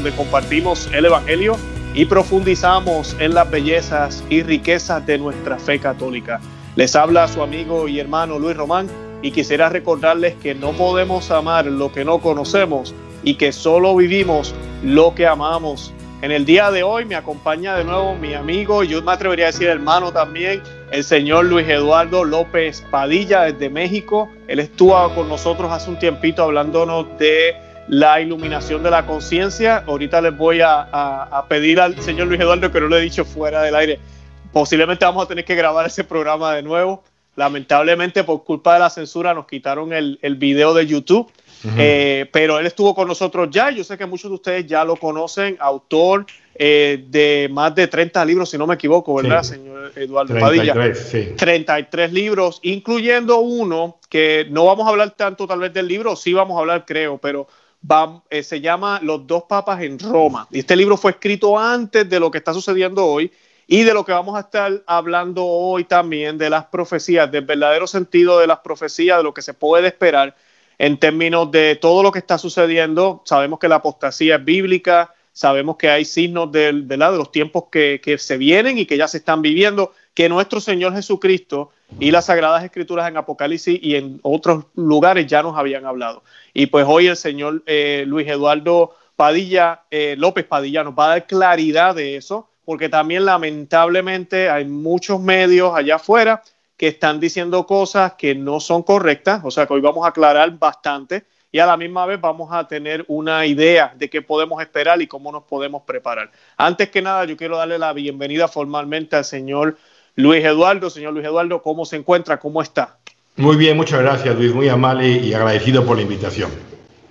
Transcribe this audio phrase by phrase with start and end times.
[0.00, 1.58] donde compartimos el Evangelio
[1.92, 6.40] y profundizamos en las bellezas y riquezas de nuestra fe católica.
[6.74, 8.88] Les habla su amigo y hermano Luis Román
[9.20, 14.54] y quisiera recordarles que no podemos amar lo que no conocemos y que solo vivimos
[14.82, 15.92] lo que amamos.
[16.22, 19.52] En el día de hoy me acompaña de nuevo mi amigo, yo me atrevería a
[19.52, 20.62] decir hermano también,
[20.92, 24.30] el señor Luis Eduardo López Padilla desde México.
[24.48, 27.54] Él estuvo con nosotros hace un tiempito hablándonos de
[27.90, 29.84] la iluminación de la conciencia.
[29.84, 33.62] Ahorita les voy a, pedir al señor Luis Eduardo, que no lo he dicho fuera
[33.62, 33.98] del aire,
[34.52, 37.02] posiblemente vamos a tener que grabar ese programa de nuevo.
[37.34, 41.30] Lamentablemente por culpa de la censura nos quitaron el, el video de YouTube
[41.76, 43.70] eh, pero él estuvo con nosotros ya.
[43.70, 48.24] Yo sé que muchos de ustedes ya lo conocen, autor eh, de más de 30
[48.24, 50.94] libros, si no me equivoco, ¿verdad, señor Eduardo 33, Padilla?
[50.94, 51.34] Sí.
[51.36, 56.32] 33 libros, incluyendo uno que no vamos a hablar tanto tal vez del libro, sí
[56.32, 57.46] vamos a hablar, creo, pero
[58.30, 60.46] eh, se llama Los dos papas en Roma.
[60.50, 63.32] Y este libro fue escrito antes de lo que está sucediendo hoy
[63.66, 67.86] y de lo que vamos a estar hablando hoy también, de las profecías, del verdadero
[67.86, 70.36] sentido de las profecías, de lo que se puede esperar
[70.78, 73.22] en términos de todo lo que está sucediendo.
[73.24, 78.00] Sabemos que la apostasía es bíblica, sabemos que hay signos de, de los tiempos que,
[78.18, 82.64] se vienen y que ya se están viviendo, que nuestro Señor Jesucristo y las Sagradas
[82.64, 86.22] Escrituras en Apocalipsis y en otros lugares ya nos habían hablado.
[86.52, 91.08] Y pues hoy el Señor eh, Luis Eduardo Padilla, eh, López Padilla, nos va a
[91.08, 96.42] dar claridad de eso, porque también lamentablemente hay muchos medios allá afuera
[96.76, 100.58] que están diciendo cosas que no son correctas, o sea que hoy vamos a aclarar
[100.58, 105.02] bastante y a la misma vez vamos a tener una idea de qué podemos esperar
[105.02, 106.30] y cómo nos podemos preparar.
[106.56, 109.76] Antes que nada, yo quiero darle la bienvenida formalmente al señor
[110.14, 110.90] Luis Eduardo.
[110.90, 112.38] Señor Luis Eduardo, ¿cómo se encuentra?
[112.38, 112.99] ¿Cómo está?
[113.40, 116.50] Muy bien, muchas gracias Luis, muy amable y agradecido por la invitación.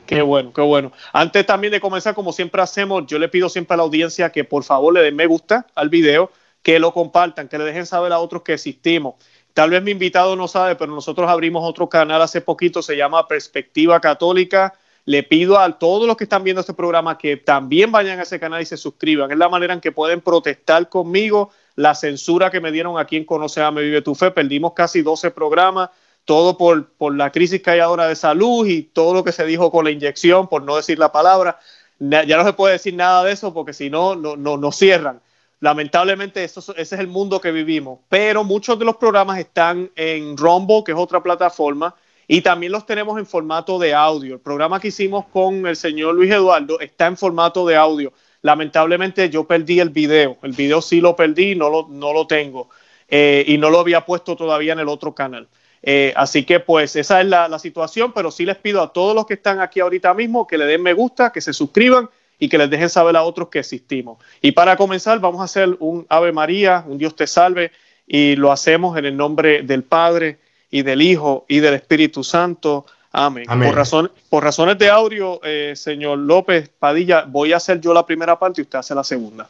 [0.06, 0.92] Qué bueno, qué bueno.
[1.12, 4.44] Antes también de comenzar, como siempre hacemos, yo le pido siempre a la audiencia que
[4.44, 6.30] por favor le den me gusta al video,
[6.62, 9.16] que lo compartan, que le dejen saber a otros que existimos.
[9.56, 13.28] Tal vez mi invitado no sabe, pero nosotros abrimos otro canal hace poquito, se llama
[13.28, 14.76] Perspectiva Católica.
[15.06, 18.40] Le pido a todos los que están viendo este programa que también vayan a ese
[18.40, 19.32] canal y se suscriban.
[19.32, 23.26] Es la manera en que pueden protestar conmigo la censura que me dieron aquí en
[23.26, 24.30] Conoce a Me Vive Tu Fe.
[24.30, 25.90] Perdimos casi 12 programas,
[26.30, 29.48] todo por, por la crisis que hay ahora de salud y todo lo que se
[29.48, 31.58] dijo con la inyección, por no decir la palabra.
[31.98, 35.22] Ya no se puede decir nada de eso porque si no, no, no, no cierran.
[35.60, 40.84] Lamentablemente ese es el mundo que vivimos, pero muchos de los programas están en Rumble,
[40.86, 41.96] que es otra plataforma,
[42.28, 44.36] y también los tenemos en formato de audio.
[44.36, 48.14] El programa que hicimos con el señor Luis Eduardo está en formato de audio.
[48.44, 52.70] Lamentablemente yo perdí el video, el video sí lo perdí, no lo, no lo tengo,
[53.08, 55.48] eh, y no lo había puesto todavía en el otro canal.
[55.82, 59.16] Eh, así que pues esa es la, la situación, pero sí les pido a todos
[59.16, 62.10] los que están aquí ahorita mismo que le den me gusta, que se suscriban
[62.40, 64.18] y que les dejen saber a otros que existimos.
[64.42, 67.72] Y para comenzar, vamos a hacer un Ave María, un Dios te salve,
[68.08, 70.40] y lo hacemos en el nombre del Padre
[70.72, 72.86] y del Hijo y del Espíritu Santo.
[73.12, 73.46] Amén.
[73.46, 78.38] Por, por razones de audio, eh, señor López Padilla, voy a hacer yo la primera
[78.38, 79.50] parte y usted hace la segunda.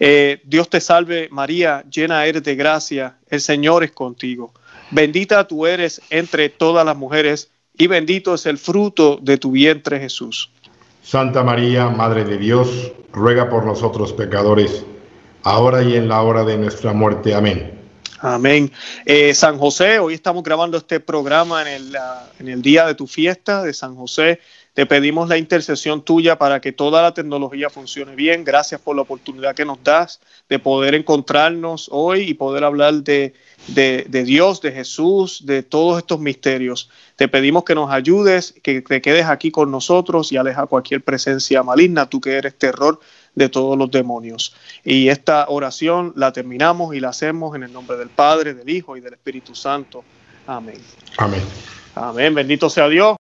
[0.00, 4.52] Eh, Dios te salve María, llena eres de gracia, el Señor es contigo.
[4.90, 9.98] Bendita tú eres entre todas las mujeres y bendito es el fruto de tu vientre
[9.98, 10.50] Jesús.
[11.02, 14.84] Santa María, Madre de Dios, ruega por nosotros pecadores,
[15.42, 17.34] ahora y en la hora de nuestra muerte.
[17.34, 17.78] Amén.
[18.20, 18.72] Amén.
[19.04, 21.96] Eh, San José, hoy estamos grabando este programa en el,
[22.38, 24.40] en el día de tu fiesta de San José.
[24.74, 28.42] Te pedimos la intercesión tuya para que toda la tecnología funcione bien.
[28.42, 33.34] Gracias por la oportunidad que nos das de poder encontrarnos hoy y poder hablar de,
[33.68, 36.90] de, de Dios, de Jesús, de todos estos misterios.
[37.14, 41.62] Te pedimos que nos ayudes, que te quedes aquí con nosotros y aleja cualquier presencia
[41.62, 42.98] maligna, tú que eres terror
[43.36, 44.56] de todos los demonios.
[44.82, 48.96] Y esta oración la terminamos y la hacemos en el nombre del Padre, del Hijo
[48.96, 50.02] y del Espíritu Santo.
[50.48, 50.80] Amén.
[51.16, 51.42] Amén.
[51.94, 52.34] Amén.
[52.34, 53.14] Bendito sea Dios.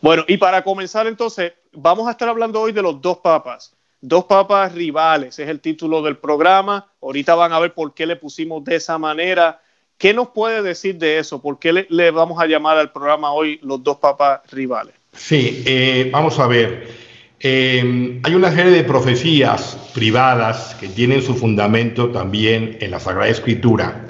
[0.00, 3.74] Bueno, y para comenzar entonces, vamos a estar hablando hoy de los dos papas.
[4.00, 6.92] Dos papas rivales, es el título del programa.
[7.02, 9.60] Ahorita van a ver por qué le pusimos de esa manera
[9.98, 11.42] ¿Qué nos puede decir de eso?
[11.42, 14.94] ¿Por qué le, vamos a llamar al programa hoy los dos papas rivales?
[15.12, 16.86] Sí, eh, vamos a ver.
[17.40, 23.28] Eh, hay una serie de profecías privadas que tienen su fundamento también en la Sagrada
[23.28, 24.06] Escritura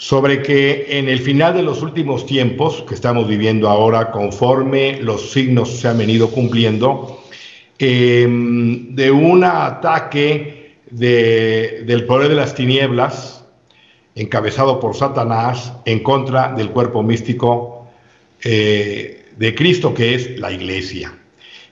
[0.00, 5.30] sobre que en el final de los últimos tiempos que estamos viviendo ahora, conforme los
[5.30, 7.22] signos se han venido cumpliendo,
[7.78, 13.44] eh, de un ataque del poder de las tinieblas,
[14.14, 17.86] encabezado por Satanás en contra del cuerpo místico
[18.42, 21.12] eh, de Cristo, que es la iglesia.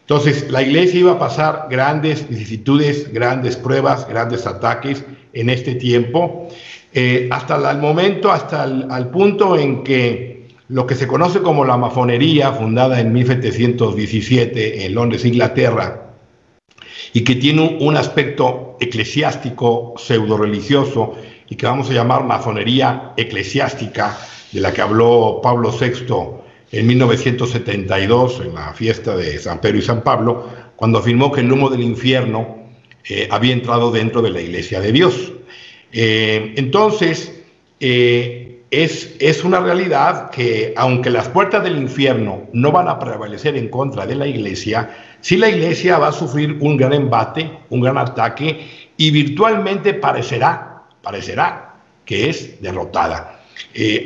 [0.00, 5.02] Entonces, la iglesia iba a pasar grandes vicisitudes, grandes pruebas, grandes ataques
[5.32, 6.50] en este tiempo,
[6.92, 11.76] eh, hasta el momento, hasta el punto en que lo que se conoce como la
[11.76, 16.12] mafonería, fundada en 1717 en Londres, Inglaterra,
[17.12, 21.14] y que tiene un aspecto eclesiástico, pseudo religioso,
[21.48, 24.18] y que vamos a llamar mafonería eclesiástica,
[24.52, 26.14] de la que habló Pablo VI
[26.70, 31.50] en 1972, en la fiesta de San Pedro y San Pablo, cuando afirmó que el
[31.50, 32.58] humo del infierno
[33.08, 35.32] eh, había entrado dentro de la iglesia de Dios.
[35.92, 37.42] Eh, entonces,
[37.80, 43.56] eh, es, es una realidad que aunque las puertas del infierno no van a prevalecer
[43.56, 44.90] en contra de la iglesia,
[45.20, 50.82] sí la iglesia va a sufrir un gran embate, un gran ataque y virtualmente parecerá,
[51.02, 53.40] parecerá que es derrotada.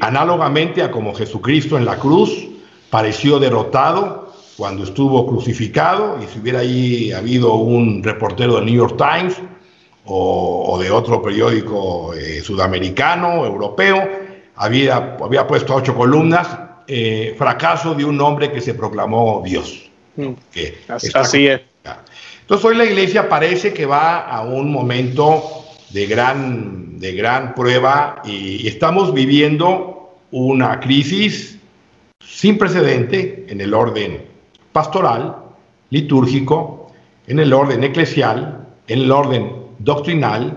[0.00, 2.48] análogamente a como Jesucristo en la cruz
[2.90, 8.96] pareció derrotado cuando estuvo crucificado y si hubiera ahí habido un reportero del New York
[8.96, 9.40] Times
[10.04, 14.08] o, de otro periódico eh, sudamericano, europeo,
[14.56, 16.48] había, había puesto ocho columnas,
[16.86, 19.90] eh, fracaso de un hombre que se proclamó Dios.
[20.16, 20.32] Mm.
[21.14, 21.60] así, es.
[22.42, 28.20] Entonces hoy la iglesia parece que va a un momento de gran, de gran prueba
[28.24, 31.58] y estamos viviendo una crisis
[32.24, 34.24] sin precedente en el orden
[34.72, 35.36] pastoral,
[35.90, 36.90] litúrgico,
[37.26, 40.56] en el orden eclesial, en el orden doctrinal,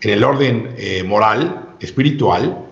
[0.00, 2.66] en el orden eh, moral, espiritual,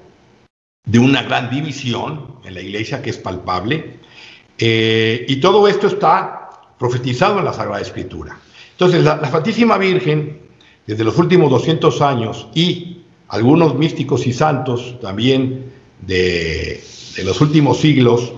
[0.85, 3.99] de una gran división en la iglesia que es palpable.
[4.59, 8.39] Eh, y todo esto está profetizado en la Sagrada Escritura.
[8.73, 10.41] Entonces, la, Santísima Virgen,
[10.87, 16.81] desde los últimos 200 años, y algunos místicos y santos también de
[17.17, 18.33] de los últimos siglos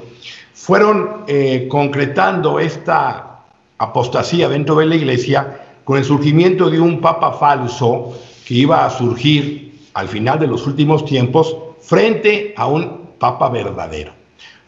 [0.55, 3.41] fueron eh, concretando esta
[3.79, 8.12] apostasía dentro de la iglesia con el surgimiento de un papa falso
[8.46, 14.12] que iba a surgir al final de los últimos tiempos frente a un papa verdadero.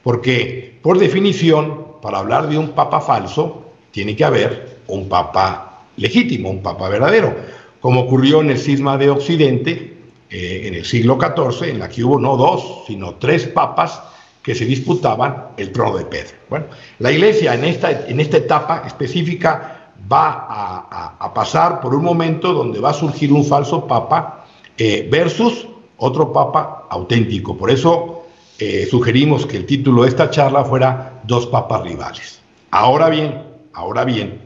[0.02, 6.48] Porque, por definición, para hablar de un papa falso, tiene que haber un papa legítimo,
[6.48, 7.36] un papa verdadero,
[7.82, 9.98] como ocurrió en el cisma de Occidente,
[10.30, 14.00] eh, en el siglo XIV, en la que hubo no dos, sino tres papas
[14.42, 16.32] que se disputaban el trono de Pedro.
[16.48, 16.64] Bueno,
[16.98, 19.79] la iglesia en esta, en esta etapa específica
[20.10, 24.46] va a, pasar por un momento donde va a surgir un falso papa
[24.76, 25.68] eh, versus
[25.98, 27.56] otro papa auténtico.
[27.56, 28.24] Por eso
[28.58, 32.40] eh, sugerimos que el título de esta charla fuera Dos papas rivales.
[32.70, 33.42] Ahora bien,
[33.72, 34.40] ahora bien,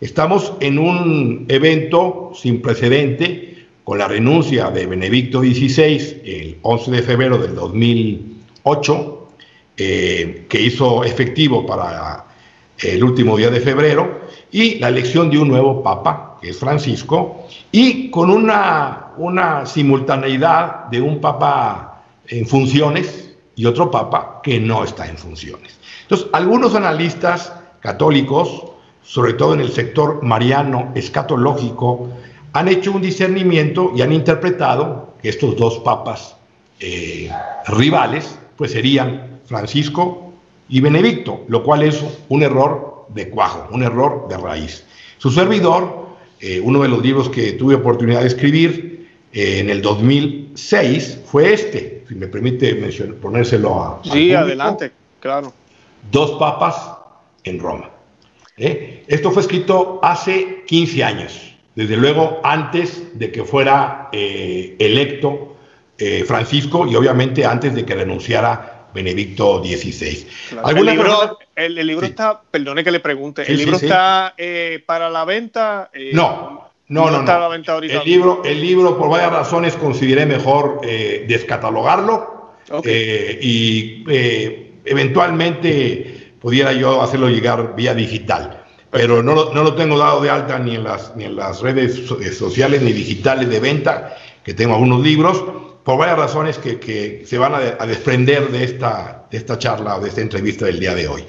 [0.00, 7.02] estamos en un evento sin precedente con la renuncia de Benedicto XVI el 11 de
[7.02, 9.28] febrero del 2008,
[9.76, 12.24] eh, que hizo efectivo para
[12.78, 17.46] el último día de febrero, y la elección de un nuevo papa, que es Francisco,
[17.72, 24.84] y con una, una simultaneidad de un papa en funciones y otro papa que no
[24.84, 25.78] está en funciones.
[26.02, 28.64] Entonces, algunos analistas católicos,
[29.02, 32.08] sobre todo en el sector mariano escatológico,
[32.52, 36.36] han hecho un discernimiento y han interpretado que estos dos papas
[36.80, 37.30] eh,
[37.68, 40.32] rivales pues serían Francisco
[40.68, 44.84] y Benedicto, lo cual es un error de cuajo, un error de raíz.
[45.18, 46.06] Su servidor,
[46.40, 51.52] eh, uno de los libros que tuve oportunidad de escribir eh, en el 2006 fue
[51.52, 52.74] este, si me permite
[53.20, 54.00] ponérselo a...
[54.04, 55.52] Sí, adelante, claro.
[56.10, 56.92] Dos papas
[57.44, 57.90] en Roma.
[58.56, 61.46] Esto fue escrito hace 15 años
[61.76, 65.56] desde luego antes de que fuera eh, electo
[65.98, 70.26] eh, Francisco y obviamente antes de que renunciara Benedicto XVI.
[70.68, 75.24] El libro, el, libro está, perdone que le pregunte, ¿el libro está eh, para la
[75.24, 75.90] venta?
[76.12, 77.20] no, no, no.
[77.20, 78.02] Está la venta ahorita.
[78.02, 84.04] El libro, el libro, por varias razones, consideré mejor descatalogarlo y
[84.84, 90.30] eventualmente pudiera yo hacerlo llegar vía digital pero no lo, no lo tengo dado de
[90.30, 94.54] alta ni en las, ni en las redes eh, sociales ni digitales de venta, que
[94.54, 95.44] tengo algunos libros,
[95.86, 100.00] por varias razones que, que se van a, desprender de esta, de esta charla o
[100.00, 101.24] de esta entrevista del día de hoy.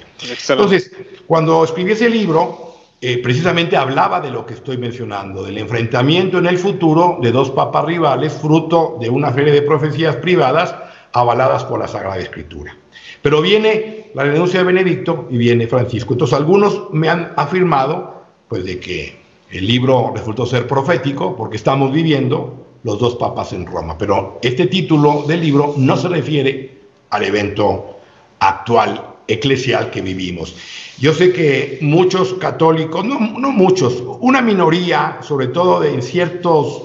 [0.48, 0.90] Entonces,
[1.28, 6.46] cuando escribí ese libro, eh, precisamente hablaba de lo que estoy mencionando, del enfrentamiento en
[6.46, 10.74] el futuro de dos papas rivales, fruto de una serie de profecías privadas
[11.12, 12.76] avaladas por la Sagrada Escritura.
[13.22, 16.14] Pero viene la renuncia de Benedicto y viene Francisco.
[16.14, 19.20] Entonces algunos me han afirmado pues de que
[19.52, 23.96] el libro resultó ser profético porque estamos viviendo los dos papas en Roma.
[23.98, 26.78] Pero este título del libro no se refiere
[27.10, 27.98] al evento
[28.40, 30.56] actual eclesial que vivimos.
[30.98, 36.84] Yo sé que muchos católicos, no, muchos, una minoría, sobre todo en ciertos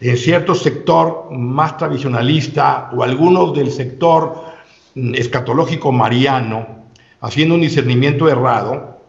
[0.00, 4.46] en cierto sector más tradicionalista o algunos del sector
[4.96, 6.86] mm, escatológico mariano,
[7.20, 9.00] haciendo un discernimiento errado,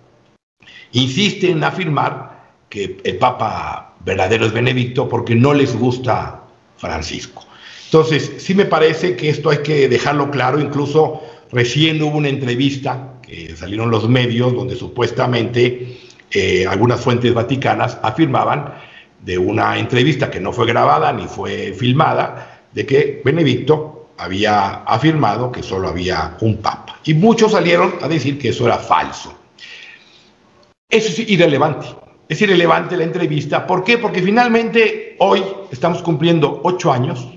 [0.92, 2.33] insisten en afirmar
[2.74, 6.42] que el Papa verdadero es Benedicto porque no les gusta
[6.78, 7.46] Francisco.
[7.86, 13.20] Entonces, sí me parece que esto hay que dejarlo claro, incluso recién hubo una entrevista
[13.22, 16.00] que salieron los medios donde supuestamente
[16.32, 18.74] eh, algunas fuentes vaticanas afirmaban
[19.24, 25.52] de una entrevista que no fue grabada ni fue filmada, de que Benedicto había afirmado
[25.52, 26.98] que solo había un papa.
[27.04, 29.38] Y muchos salieron a decir que eso era falso.
[30.90, 32.03] Eso es irrelevante.
[32.28, 33.68] Es irrelevante la entrevista.
[33.68, 33.98] ¿Por qué?
[33.98, 37.28] Porque finalmente hoy estamos cumpliendo ocho años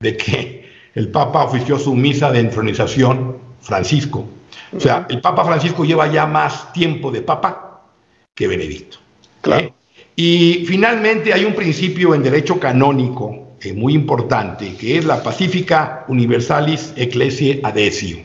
[0.00, 4.26] de que el Papa ofició su misa de entronización, Francisco.
[4.76, 7.82] O sea, el Papa Francisco lleva ya más tiempo de Papa
[8.34, 8.98] que Benedicto.
[9.40, 9.66] Claro.
[9.66, 9.72] ¿Eh?
[10.16, 16.04] Y finalmente hay un principio en derecho canónico eh, muy importante, que es la pacífica
[16.08, 18.18] universalis ecclesiae adesio,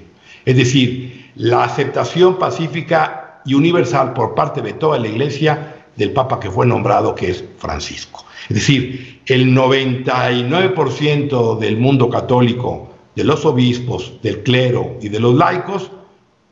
[0.46, 6.40] es decir, la aceptación pacífica y universal por parte de toda la iglesia del Papa
[6.40, 8.26] que fue nombrado, que es Francisco.
[8.50, 15.36] Es decir, el 99% del mundo católico, de los obispos, del clero y de los
[15.36, 15.92] laicos,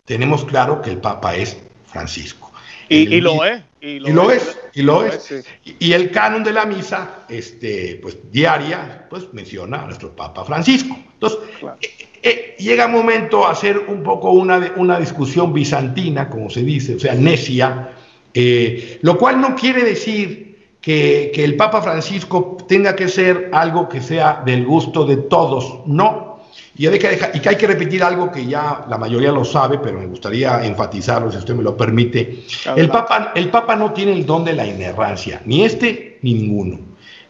[0.06, 2.52] tenemos claro que el Papa es Francisco.
[2.88, 3.62] Y, y lo es.
[3.84, 5.44] Y lo, es, y lo, es.
[5.80, 10.96] Y, el canon de la misa, este, pues diaria, pues menciona a nuestro Papa Francisco.
[11.14, 11.40] Entonces,
[11.82, 16.62] eh, eh, llega un momento a hacer un poco una, una discusión bizantina, como se
[16.62, 17.90] dice, o sea, necia,
[18.34, 23.88] eh, lo cual no quiere decir que, que el Papa Francisco tenga que ser algo
[23.88, 26.32] que sea del gusto de todos, no,
[26.78, 30.64] y, que hay que repetir algo que ya la mayoría lo sabe, pero me gustaría
[30.66, 32.44] enfatizarlo, si usted me lo permite.
[32.76, 36.80] El Papa, el Papa no tiene el don de la inerrancia, ni este ni ninguno.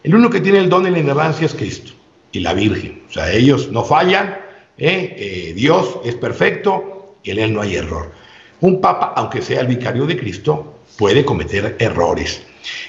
[0.02, 1.92] El único que tiene el don de la inerrancia es Cristo
[2.30, 3.02] y la Virgen.
[3.08, 4.38] O sea, ellos no fallan,
[4.78, 5.16] ¿eh?
[5.18, 8.12] Eh, Dios es perfecto y en Él no hay error.
[8.60, 12.42] Un Papa, aunque sea el vicario de Cristo, puede cometer errores.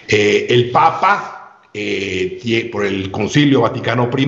[0.08, 1.60] Eh, el Papa,
[2.72, 4.26] por el Concilio Vaticano I,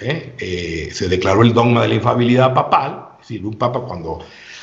[0.00, 0.34] ¿eh?
[0.38, 4.20] Eh, se declaró el dogma de la infabilidad papal, es decir, un papa cuando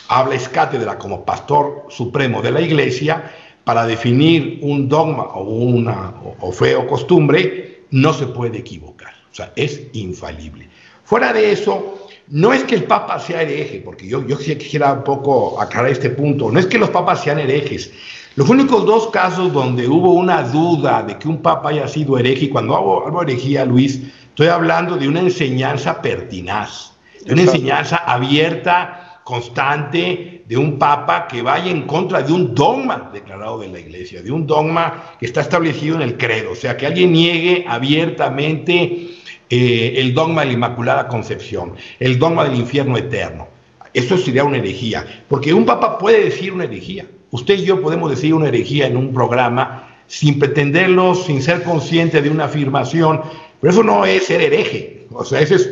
[0.07, 3.31] habla es cátedra como pastor supremo de la iglesia,
[3.63, 9.35] para definir un dogma o una o, fe o costumbre, no se puede equivocar, o
[9.35, 10.69] sea, es infalible.
[11.03, 15.03] Fuera de eso, no es que el Papa sea hereje, porque yo, yo quisiera un
[15.03, 17.91] poco aclarar este punto, no es que los papas sean herejes.
[18.35, 22.45] Los únicos dos casos donde hubo una duda de que un papa haya sido hereje,
[22.45, 24.01] y cuando hago, hago herejía, Luis,
[24.35, 26.91] Estoy hablando de una enseñanza pertinaz,
[27.23, 33.11] de una enseñanza abierta, constante, de un papa que vaya en contra de un dogma
[33.13, 36.51] declarado de la iglesia, de un dogma que está establecido en el credo.
[36.51, 39.11] O sea, que alguien niegue abiertamente
[39.49, 43.47] eh, el dogma de la Inmaculada Concepción, el dogma del infierno eterno.
[43.93, 47.05] Eso sería una herejía, porque un papa puede decir una herejía.
[47.31, 52.21] Usted y yo podemos decir una herejía en un programa sin pretenderlo, sin ser consciente
[52.21, 53.21] de una afirmación
[53.65, 55.69] pero eso no es ser hereje, o sea, esa es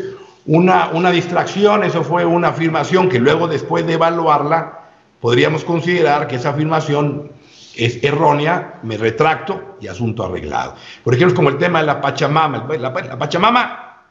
[0.48, 4.80] una, una distracción, eso fue una afirmación que luego después de evaluarla
[5.20, 7.32] podríamos considerar que esa afirmación
[7.76, 10.76] es errónea, me retracto y asunto arreglado.
[11.04, 12.68] Por ejemplo, como el tema de la Pachamama.
[12.80, 14.02] La, Pachamama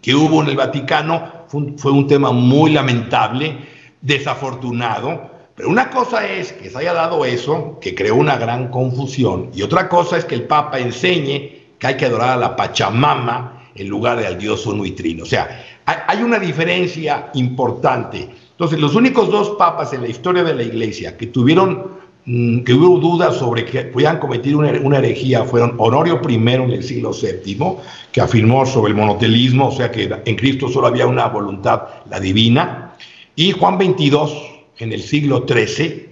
[0.00, 3.58] que hubo en el Vaticano fue un, tema muy lamentable,
[4.00, 9.50] desafortunado, pero una cosa es que se haya dado eso, que creó una gran confusión,
[9.54, 13.70] y otra cosa es que el Papa enseñe que hay que adorar a la Pachamama
[13.74, 15.20] en lugar de al dios uno y.
[15.20, 18.28] O sea, hay una diferencia importante.
[18.50, 21.88] Entonces, los únicos dos papas en la historia de la iglesia que tuvieron,
[22.24, 26.82] mm, que hubo dudas sobre que podían cometer una, herejía fueron Honorio I en el
[26.84, 27.76] siglo VII,
[28.12, 32.20] que afirmó sobre el monotelismo, o sea que en Cristo solo había una voluntad, la
[32.20, 32.94] divina,
[33.34, 36.08] y Juan XXII en el siglo XIII,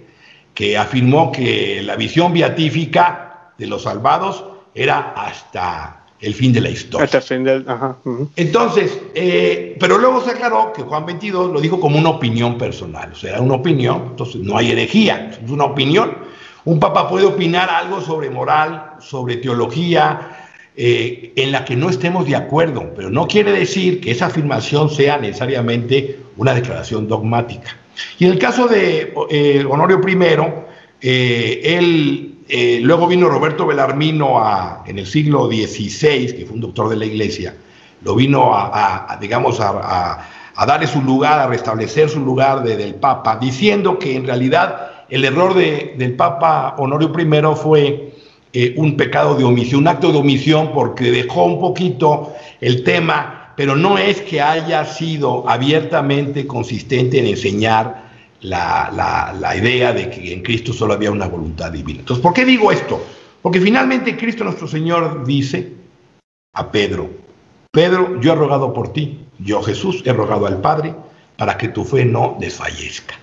[0.53, 4.43] que afirmó que la visión beatífica de los salvados
[4.75, 7.05] era hasta el fin de la historia.
[7.05, 7.97] Hasta el fin del, ajá,
[8.35, 13.11] Entonces, eh, pero luego se aclaró que Juan 22 lo dijo como una opinión personal,
[13.11, 16.17] o sea, era una opinión, entonces no hay herejía, es una opinión.
[16.65, 20.43] Un papa puede opinar algo sobre moral, sobre teología,
[20.77, 24.89] eh, en la que no estemos de acuerdo, pero no quiere decir que esa afirmación
[24.89, 27.77] sea necesariamente una declaración dogmática.
[28.19, 30.17] Y en el caso de eh, Honorio I,
[31.01, 34.41] él eh, luego vino Roberto Belarmino
[34.85, 37.55] en el siglo XVI, que fue un doctor de la iglesia,
[38.03, 43.37] lo vino a, digamos, a, a darle su lugar, a restablecer su lugar del Papa,
[43.37, 48.13] diciendo que en realidad el error del Papa Honorio I fue
[48.53, 53.42] eh, un pecado de omisión, un acto de omisión porque dejó un poquito el tema,
[53.55, 60.33] pero no es que haya sido abiertamente consistente en enseñar la, la idea de que
[60.33, 61.99] en Cristo solo había una voluntad divina.
[61.99, 63.01] Entonces, ¿por qué digo esto?
[63.41, 65.73] Porque finalmente Cristo nuestro Señor dice
[66.53, 67.09] a Pedro,
[67.71, 70.95] Pedro, yo he rogado por ti, yo Jesús he rogado al Padre
[71.37, 73.15] para que tu fe no desfallezca.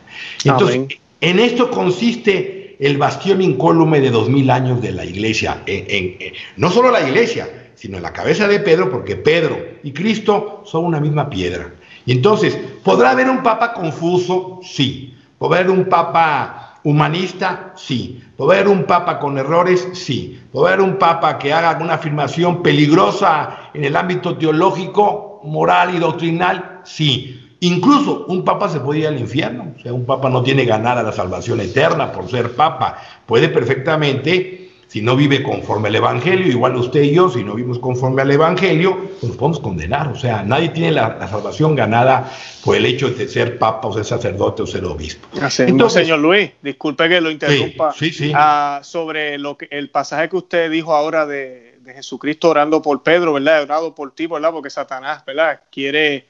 [0.45, 6.17] Entonces, en esto consiste el bastión incólume de dos mil años de la iglesia, en,
[6.57, 10.85] no solo la iglesia, sino en la cabeza de Pedro, porque Pedro y Cristo son
[10.85, 11.73] una misma piedra.
[12.05, 14.61] Y entonces, ¿podrá haber un papa confuso?
[14.63, 15.17] Sí.
[15.39, 17.73] ¿Podrá haber un papa humanista?
[17.77, 18.23] Sí.
[18.37, 19.89] ¿Puede haber un papa con errores?
[19.95, 20.43] Sí.
[20.53, 26.01] ¿Puede haber un papa que haga una afirmación peligrosa en el ámbito teológico, moral y
[26.01, 26.83] doctrinal?
[26.85, 27.57] Sí.
[27.61, 29.73] Incluso un papa se puede ir al infierno.
[29.75, 32.99] O sea, un papa no tiene ganada la salvación eterna por ser papa.
[33.25, 34.60] Puede perfectamente
[34.91, 38.31] si no vive conforme al Evangelio, igual usted y yo, si no vivimos conforme al
[38.33, 40.09] Evangelio, pues nos podemos condenar.
[40.09, 42.29] O sea, nadie tiene la, salvación ganada
[42.65, 45.29] por el hecho de ser papa o ser sacerdote o ser obispo.
[45.33, 47.93] Entonces, señor Luis, disculpe que lo interrumpa.
[47.93, 52.83] Sí, sí, ah, sobre lo que, el pasaje que usted dijo ahora de, Jesucristo orando
[52.83, 53.63] por Pedro, ¿verdad?
[53.63, 54.51] Orado por ti, ¿verdad?
[54.51, 55.61] Porque Satanás, ¿verdad?
[55.71, 56.27] Quiere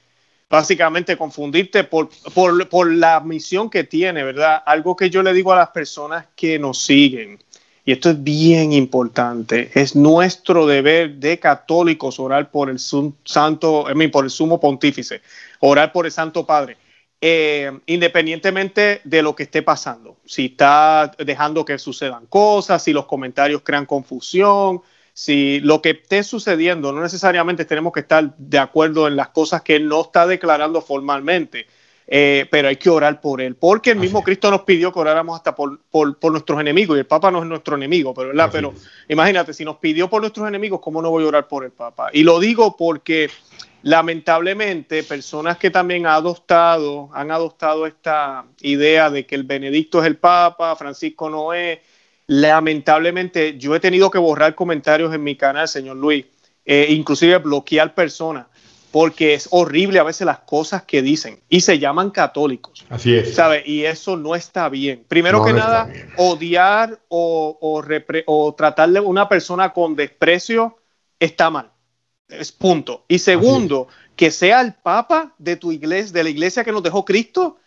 [0.51, 4.63] básicamente confundirte por, por, por la misión que tiene, ¿verdad?
[4.67, 7.39] Algo que yo le digo a las personas que nos siguen
[7.91, 14.25] y esto es bien importante, es nuestro deber de católicos orar por el santo, por
[14.25, 15.23] el sumo pontífice,
[15.59, 16.77] orar por el Santo Padre,
[17.21, 20.19] eh, independientemente de lo que esté pasando.
[20.25, 24.83] Si está dejando que sucedan cosas, si los comentarios crean confusión,
[25.13, 29.63] si lo que esté sucediendo, no necesariamente tenemos que estar de acuerdo en las cosas
[29.63, 31.67] que él no está declarando formalmente
[32.07, 35.37] eh, pero hay que orar por él, porque el mismo Cristo nos pidió que oráramos
[35.37, 38.49] hasta por, nuestros enemigos, y el Papa no es nuestro enemigo, pero, ¿verdad?
[38.51, 38.75] pero
[39.09, 42.11] imagínate, si nos pidió por nuestros enemigos, ¿cómo no voy a orar por el Papa?
[42.13, 43.31] Y lo digo porque
[43.83, 50.07] lamentablemente personas que también han adoptado, han adoptado esta idea de que el Benedicto es
[50.07, 51.79] el Papa, Francisco no es,
[52.27, 56.27] lamentablemente yo he tenido que borrar comentarios en mi canal, señor Luis,
[56.65, 58.47] eh, inclusive bloquear personas
[58.91, 62.85] porque es horrible a veces las cosas que dicen y se llaman católicos.
[62.89, 63.35] Así es.
[63.35, 63.63] ¿Sabe?
[63.65, 65.05] Y eso no está bien.
[65.07, 67.83] Primero que nada, odiar o, o,
[68.27, 70.79] o tratarle a una persona con desprecio
[71.19, 71.71] está mal.
[72.29, 73.05] Es punto.
[73.09, 77.05] Y segundo, que sea el papa de tu iglesia, de la iglesia que nos dejó
[77.05, 77.59] Cristo,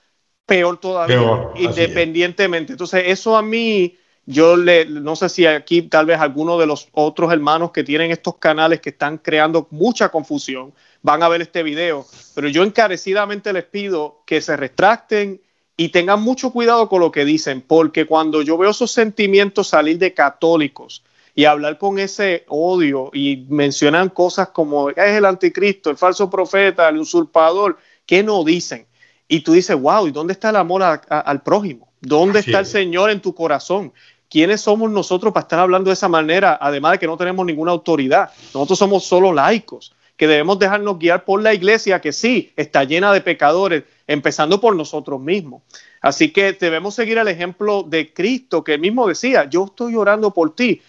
[0.45, 2.73] peor todavía, independientemente.
[2.73, 6.87] Entonces, eso a mí yo le, no sé si aquí tal vez alguno de los
[6.93, 11.61] otros hermanos que tienen estos canales que están creando mucha confusión van a ver este
[11.61, 15.41] video, pero yo encarecidamente les pido que se retracten
[15.77, 19.99] y tengan mucho cuidado con lo que dicen, porque cuando yo veo esos sentimientos salir
[19.99, 21.03] de católicos
[21.35, 26.89] y hablar con ese odio y mencionan cosas como es el anticristo, el falso profeta,
[26.89, 28.87] el usurpador, ¿qué no dicen?
[29.27, 31.91] Y tú dices, wow, ¿y dónde está el amor al prójimo?
[31.99, 33.93] ¿Dónde está el Señor en tu corazón?
[34.33, 36.57] ¿quiénes somos nosotros para estar hablando de esa manera?
[36.59, 38.31] Además de que no tenemos ninguna autoridad.
[38.51, 43.11] Nosotros somos solo laicos, que debemos dejarnos guiar por la iglesia, que sí, está llena
[43.11, 45.63] de pecadores, empezando por nosotros mismos.
[46.01, 50.31] Así que debemos seguir el ejemplo de Cristo, que él mismo decía, yo estoy orando
[50.31, 50.81] por ti.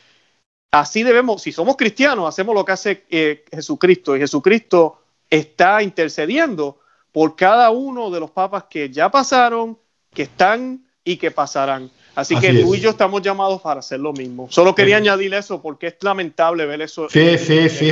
[0.72, 6.80] Así debemos, si somos cristianos, hacemos lo que hace eh, Jesucristo, y Jesucristo está intercediendo
[7.12, 9.78] por cada uno de los papas que ya pasaron,
[10.12, 11.90] que están y que pasarán.
[12.14, 14.46] Así, que tú y yo estamos llamados para hacer lo mismo.
[14.50, 17.09] Solo quería añadir eso porque es lamentable ver eso.
[17.09, 17.90] Sí, sí, sí,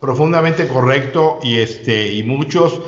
[0.00, 2.80] profundamente correcto y este y muchos,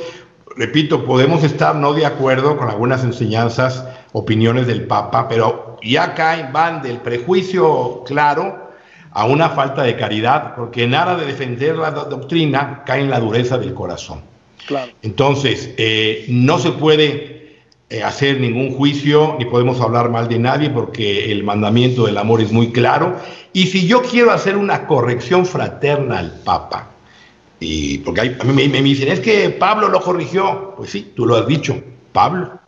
[0.55, 6.53] repito, podemos estar no de acuerdo con algunas enseñanzas, opiniones del Papa, pero ya caen
[6.53, 8.65] van del prejuicio claro
[9.11, 13.57] a una falta de caridad, porque nada de defender la doctrina cae en la dureza
[13.57, 14.21] del corazón.
[14.67, 14.91] Claro.
[15.03, 17.34] Entonces, eh, no se puede
[18.03, 22.51] hacer ningún juicio ni podemos hablar mal de nadie porque el mandamiento del amor es
[22.51, 23.15] muy claro.
[23.53, 26.89] Y si yo quiero hacer una corrección fraterna al Papa,
[27.59, 31.35] y porque a mí me, dicen, es que Pablo lo corrigió, pues sí, tú lo
[31.35, 32.59] has dicho, Pablo.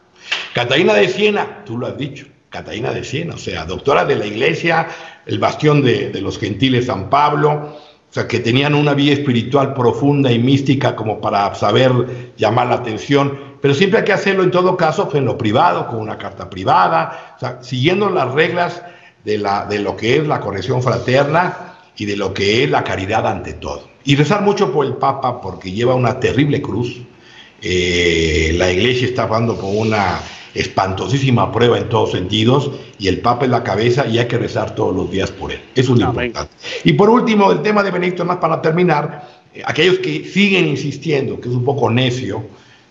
[0.54, 4.26] Catalina de Siena, tú lo has dicho, Catalina de Siena, o sea, doctora de la
[4.26, 4.88] iglesia,
[5.26, 7.78] el bastión de, de los gentiles San Pablo,
[8.10, 12.76] o sea, que tenían una vida espiritual profunda y mística como para saber llamar la
[12.76, 16.50] atención pero siempre hay que hacerlo en todo caso en lo privado, con una carta
[16.50, 18.82] privada, o sea, siguiendo las reglas
[19.24, 22.84] de, la, de lo que es la corrección fraterna y de lo que es la
[22.84, 23.88] caridad ante todo.
[24.04, 27.02] Y rezar mucho por el Papa porque lleva una terrible cruz
[27.62, 30.20] eh, la iglesia está pasando por una
[30.54, 34.76] espantosísima prueba en todos sentidos y el Papa es la cabeza y hay que rezar
[34.76, 35.60] todos los días por él.
[35.76, 36.54] Eso es lo importante.
[36.84, 41.40] Y por último, el tema de Benedicto, más para terminar, eh, aquellos que siguen insistiendo,
[41.40, 42.44] que es un poco necio,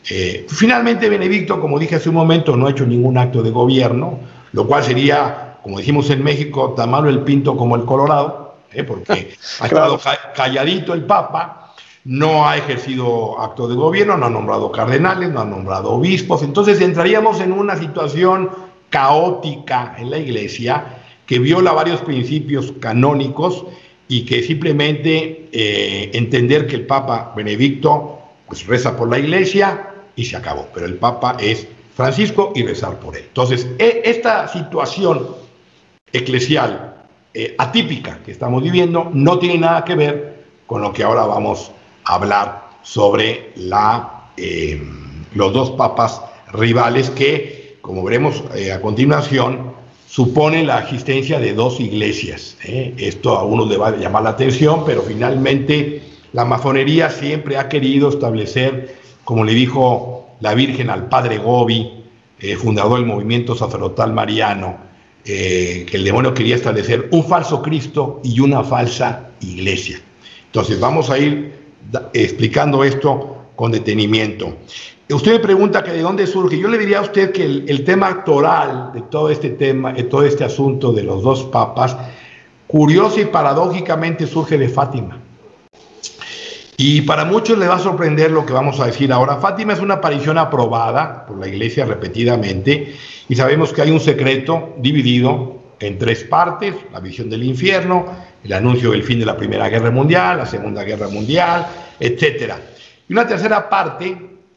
[0.09, 4.21] eh, finalmente Benedicto, como dije hace un momento, no ha hecho ningún acto de gobierno,
[4.53, 8.85] lo cual sería, como dijimos en México, tan malo el pinto como el colorado, eh,
[8.85, 10.01] porque ha estado
[10.35, 11.63] calladito el Papa
[12.07, 16.81] no ha ejercido acto de gobierno, no ha nombrado cardenales, no ha nombrado obispos, entonces
[16.81, 18.49] entraríamos en una situación
[18.91, 23.65] caótica en la iglesia que viola varios principios canónicos
[24.07, 30.25] y que simplemente eh, entender que el Papa Benedicto pues reza por la iglesia y
[30.25, 33.25] se acabó, pero el Papa es Francisco y rezar por él.
[33.29, 35.29] Entonces, e, esta situación
[36.13, 41.27] eclesial eh, atípica que estamos viviendo no tiene nada que ver con lo que ahora
[41.27, 41.71] vamos
[42.05, 44.83] hablar sobre la, eh,
[45.35, 49.75] los dos papas rivales que, como veremos eh, a continuación,
[50.09, 52.57] suponen la existencia de dos iglesias.
[52.63, 56.03] Esto a uno le va a llamar la atención, pero finalmente
[56.33, 62.05] la masonería siempre ha querido establecer, como le dijo la Virgen al padre Gobi,
[62.59, 64.79] fundador del movimiento sacerdotal mariano,
[65.25, 70.01] que el demonio quería establecer un falso Cristo y una falsa iglesia.
[70.47, 71.53] Entonces vamos a ir
[72.13, 74.57] explicando esto con detenimiento.
[75.11, 76.57] Usted me pregunta que de dónde surge.
[76.57, 80.23] Yo le diría a usted que el, tema actoral de todo este tema, de todo
[80.23, 81.97] este asunto de los dos papas,
[82.69, 85.26] curioso y paradójicamente surge de Fátima.
[86.77, 89.37] Y para muchos le va a sorprender lo que vamos a decir ahora.
[89.37, 92.95] Fátima es una aparición aprobada por la Iglesia repetidamente
[93.29, 98.07] y sabemos que hay un secreto dividido en tres partes, la visión del infierno,
[98.45, 101.67] el anuncio del fin de la Primera Guerra Mundial, la Segunda Guerra Mundial,
[101.99, 102.53] etc.
[103.09, 104.17] Y una tercera parte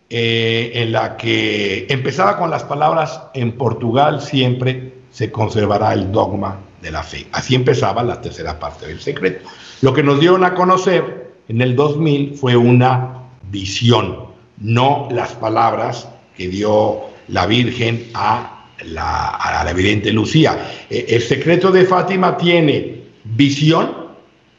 [0.10, 6.60] eh, en la que empezaba con las palabras en Portugal siempre se conservará el dogma
[6.82, 7.28] de la fe.
[7.32, 9.48] Así empezaba la tercera parte del secreto.
[9.82, 11.19] Lo que nos dieron a conocer
[11.50, 16.08] en el 2000 fue una visión, no las palabras
[16.38, 20.72] que dio la Virgen a la, a la evidente Lucía.
[20.90, 23.92] Eh, el secreto de Fátima tiene visión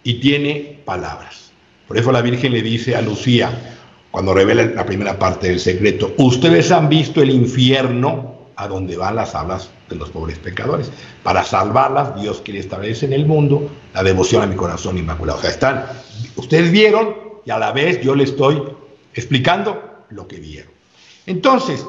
[0.03, 1.53] y tiene palabras.
[1.87, 3.77] Por eso la Virgen le dice a Lucía,
[4.11, 9.17] cuando revela la primera parte del secreto, ustedes han visto el infierno a donde van
[9.17, 10.91] las hablas de los pobres pecadores.
[11.23, 15.39] Para salvarlas, Dios quiere establecer en el mundo la devoción a mi corazón inmaculado.
[15.39, 15.85] O sea, están,
[16.37, 18.63] ustedes vieron y a la vez yo les estoy
[19.15, 20.71] explicando lo que vieron.
[21.27, 21.87] Entonces,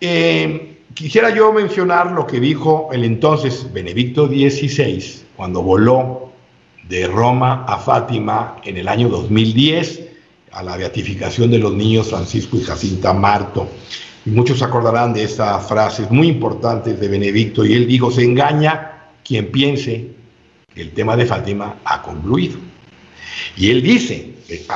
[0.00, 5.04] eh, Quisiera yo mencionar lo que dijo el entonces Benedicto XVI
[5.36, 6.32] cuando voló
[6.88, 10.08] de Roma a Fátima en el año 2010
[10.52, 13.68] a la beatificación de los niños Francisco y Jacinta Marto.
[14.24, 19.10] Y muchos acordarán de esa frase muy importante de Benedicto y él dijo, se engaña
[19.22, 20.12] quien piense
[20.74, 22.56] que el tema de Fátima ha concluido.
[23.56, 24.34] Y él dice,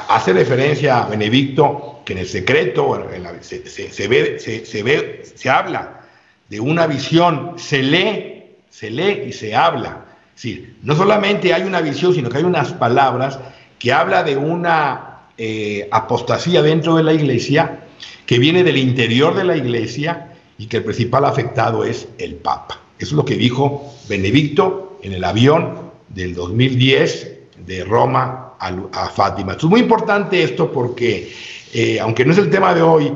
[0.09, 3.09] hace referencia a Benedicto que en el secreto
[3.41, 6.01] se, ve, se, ve, se habla
[6.49, 10.07] de una visión, se lee, se lee y se habla.
[10.37, 13.39] Es no solamente hay una visión, sino que hay unas palabras
[13.79, 17.85] que habla de una eh, apostasía dentro de la iglesia,
[18.27, 22.81] que viene del interior de la iglesia y que el principal afectado es el Papa.
[22.99, 29.55] Eso es lo que dijo Benedicto en el avión del 2010 de Roma a, Fátima.
[29.55, 31.33] Es muy importante esto porque,
[31.73, 33.13] eh, aunque no es el tema de hoy,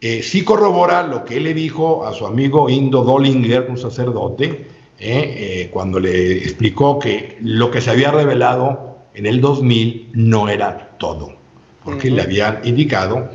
[0.00, 4.66] eh, sí corrobora lo que él le dijo a su amigo Indo Dollinger, un sacerdote,
[4.98, 10.96] eh, cuando le explicó que lo que se había revelado en el 2000 no era
[10.98, 11.32] todo,
[11.84, 13.30] porque le habían indicado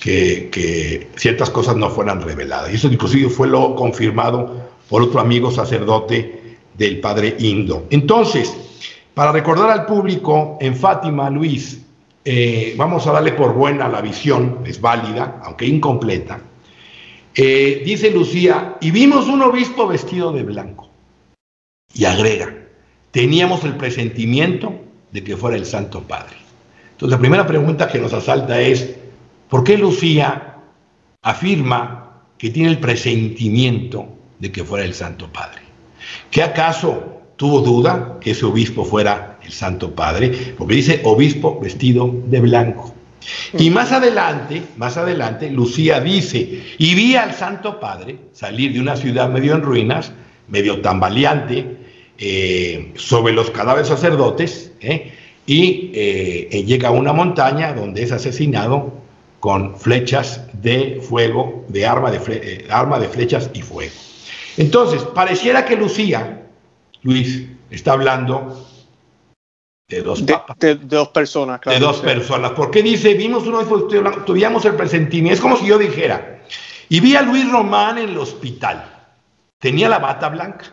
[0.00, 2.72] que, ciertas cosas no fueran reveladas.
[2.72, 7.86] Y eso inclusive fue lo confirmado por otro amigo sacerdote del padre Indo.
[7.90, 8.54] Entonces,
[9.18, 11.80] para recordar al público, en Fátima, Luis,
[12.24, 16.40] eh, vamos a darle por buena la visión, es válida, aunque incompleta.
[17.34, 20.88] Eh, dice Lucía, y vimos un obispo vestido de blanco.
[21.92, 22.54] Y agrega,
[23.10, 24.72] teníamos el presentimiento
[25.10, 26.36] de que fuera el Santo Padre.
[26.92, 28.94] Entonces la primera pregunta que nos asalta es,
[29.48, 30.58] ¿por qué Lucía
[31.22, 35.62] afirma que tiene el presentimiento de que fuera el Santo Padre?
[36.30, 42.12] ¿Qué acaso tuvo duda que ese obispo fuera el Santo Padre, porque dice obispo vestido
[42.26, 42.94] de blanco.
[43.56, 48.96] Y más adelante, más adelante, Lucía dice, y vi al Santo Padre salir de una
[48.96, 50.12] ciudad medio en ruinas,
[50.48, 51.76] medio tambaleante,
[52.18, 55.12] eh, sobre los cadáveres sacerdotes, eh,
[55.46, 58.92] y eh, llega a una montaña donde es asesinado
[59.38, 63.94] con flechas de fuego, de arma de, arma de flechas y fuego.
[64.56, 66.47] Entonces, pareciera que Lucía,
[67.08, 68.66] Luis, está hablando
[69.88, 71.78] de dos De, dos personas, claro.
[71.78, 72.50] De dos personas.
[72.50, 73.64] Porque dice, vimos uno,
[74.26, 75.34] tuvimos el presentimiento.
[75.34, 76.42] Es como si yo dijera,
[76.90, 78.84] y vi a Luis Román en el hospital.
[79.58, 80.66] Tenía la bata blanca.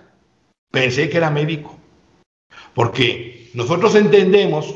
[0.72, 1.80] Pensé que era médico.
[2.74, 4.76] Porque nosotros entendemos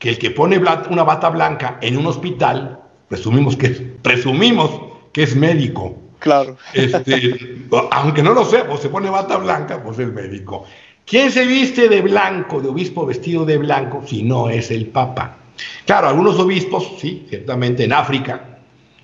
[0.00, 4.80] que el que pone una bata blanca en un hospital, presumimos que, presumimos
[5.12, 5.96] que es médico.
[6.18, 6.56] Claro.
[6.74, 10.66] Este, aunque no lo sea, pues se pone bata blanca, pues es médico.
[11.08, 15.38] ¿Quién se viste de blanco, de obispo vestido de blanco, si no es el Papa?
[15.86, 18.58] Claro, algunos obispos, sí, ciertamente en África,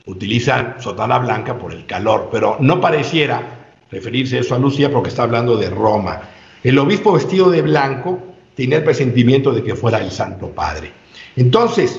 [0.04, 5.22] utilizan sotana blanca por el calor, pero no pareciera referirse eso a Lucía porque está
[5.22, 6.20] hablando de Roma.
[6.62, 8.22] El obispo vestido de blanco
[8.54, 10.92] tenía el presentimiento de que fuera el Santo Padre.
[11.36, 11.98] Entonces,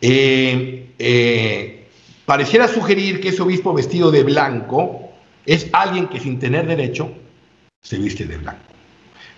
[0.00, 1.88] eh, eh,
[2.24, 5.10] pareciera sugerir que ese obispo vestido de blanco
[5.44, 7.12] es alguien que sin tener derecho
[7.82, 8.77] se viste de blanco.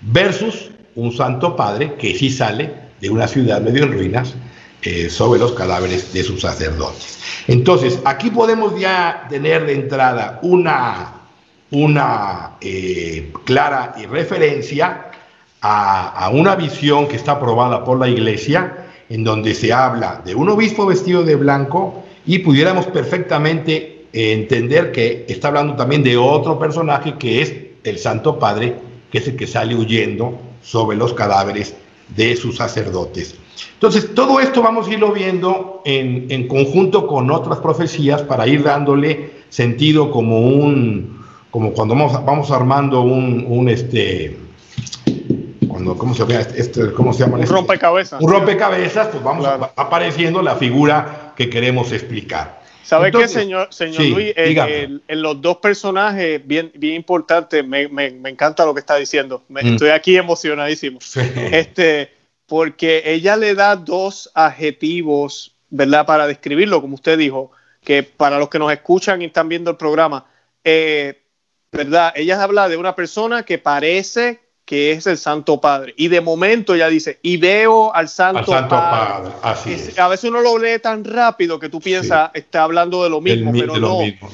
[0.02, 4.34] Versus un Santo Padre que sí sale de una ciudad medio en ruinas
[4.82, 7.18] eh, sobre los cadáveres de sus sacerdotes.
[7.46, 11.20] Entonces, aquí podemos ya tener de entrada una
[11.70, 15.06] una eh, clara referencia
[15.62, 20.48] a, una visión que está aprobada por la Iglesia, en donde se habla de un
[20.48, 27.14] obispo vestido de blanco y pudiéramos perfectamente entender que está hablando también de otro personaje
[27.18, 28.76] que es el Santo Padre,
[29.10, 31.74] que es el que sale huyendo sobre los cadáveres
[32.08, 33.34] de sus sacerdotes.
[33.74, 38.62] Entonces, todo esto vamos a irlo viendo en, en conjunto con otras profecías para ir
[38.62, 44.36] dándole sentido como un, como cuando vamos, vamos armando un, un este,
[45.68, 46.40] cuando, ¿cómo se llama?
[46.40, 47.38] Este, ¿Cómo se llama?
[47.38, 48.20] Un rompecabezas.
[48.20, 49.46] Un rompecabezas, pues vamos
[49.76, 52.59] apareciendo la figura que queremos explicar.
[52.90, 54.32] ¿Sabe qué, señor, señor Luis?
[54.36, 59.44] en los dos personajes, bien, bien importante, me, me, me encanta lo que está diciendo.
[59.48, 59.58] Mm.
[59.58, 60.98] Estoy aquí emocionadísimo.
[61.52, 62.12] Este,
[62.46, 66.04] porque ella le da dos adjetivos, ¿verdad?
[66.04, 67.52] Para describirlo, como usted dijo,
[67.84, 70.26] que para los que nos escuchan y están viendo el programa,
[70.64, 71.22] eh,
[71.70, 72.12] ¿verdad?
[72.16, 75.94] Ella habla de una persona que parece que es el Santo Padre.
[75.96, 79.32] Y de momento ella dice, y veo al Santo, Padre.
[79.42, 83.10] Así es, A veces uno lo lee tan rápido que tú piensas, está hablando de
[83.10, 83.74] lo mismo, pero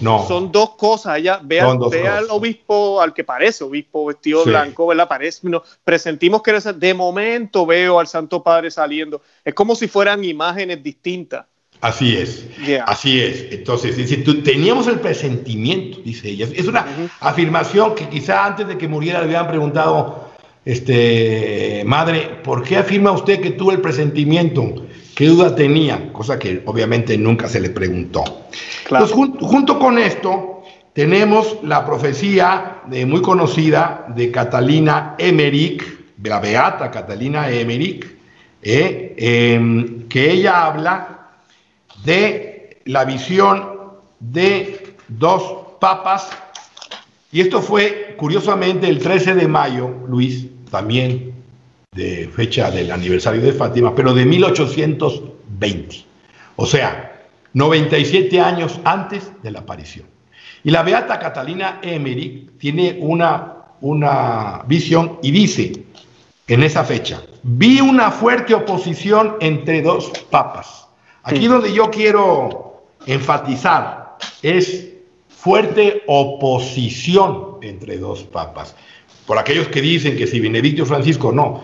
[0.02, 1.16] no, Son dos cosas.
[1.16, 5.08] Ella ve, al, obispo, al que parece obispo vestido blanco, ¿verdad?
[5.08, 9.22] Parece, no, presentimos que de momento veo al Santo Padre saliendo.
[9.42, 11.46] Es como si fueran imágenes distintas.
[11.80, 12.46] Así es,
[12.84, 13.52] así es.
[13.52, 16.46] Entonces, dice, teníamos el presentimiento, dice ella.
[16.54, 16.86] Es una
[17.20, 20.25] afirmación que quizá antes de que muriera le habían preguntado,
[20.66, 24.84] este, madre, ¿por qué afirma usted que tuvo el presentimiento?
[25.14, 26.12] ¿Qué duda tenía?
[26.12, 28.24] Cosa que obviamente nunca se le preguntó.
[28.90, 35.84] Entonces, junto con esto, tenemos la profecía de, muy conocida de Catalina Emmerich,
[36.24, 38.04] la beata Catalina Emmerich,
[38.60, 41.28] eh, em, que ella habla
[42.04, 43.68] de la visión
[44.18, 46.28] de dos papas.
[47.30, 51.34] Y esto fue, curiosamente, el 13 de mayo, Luis, también
[51.92, 56.04] de fecha del aniversario de Fátima, pero de 1820.
[56.56, 60.06] O sea, 97 años antes de la aparición.
[60.64, 65.84] Y la beata Catalina Emery tiene una, una visión y dice
[66.48, 70.86] en esa fecha, vi una fuerte oposición entre dos papas
[71.26, 74.92] Aquí donde yo quiero enfatizar es
[75.28, 78.76] fuerte oposición entre dos papas.
[79.26, 81.62] Por aquellos que dicen que si Benedicto Francisco no.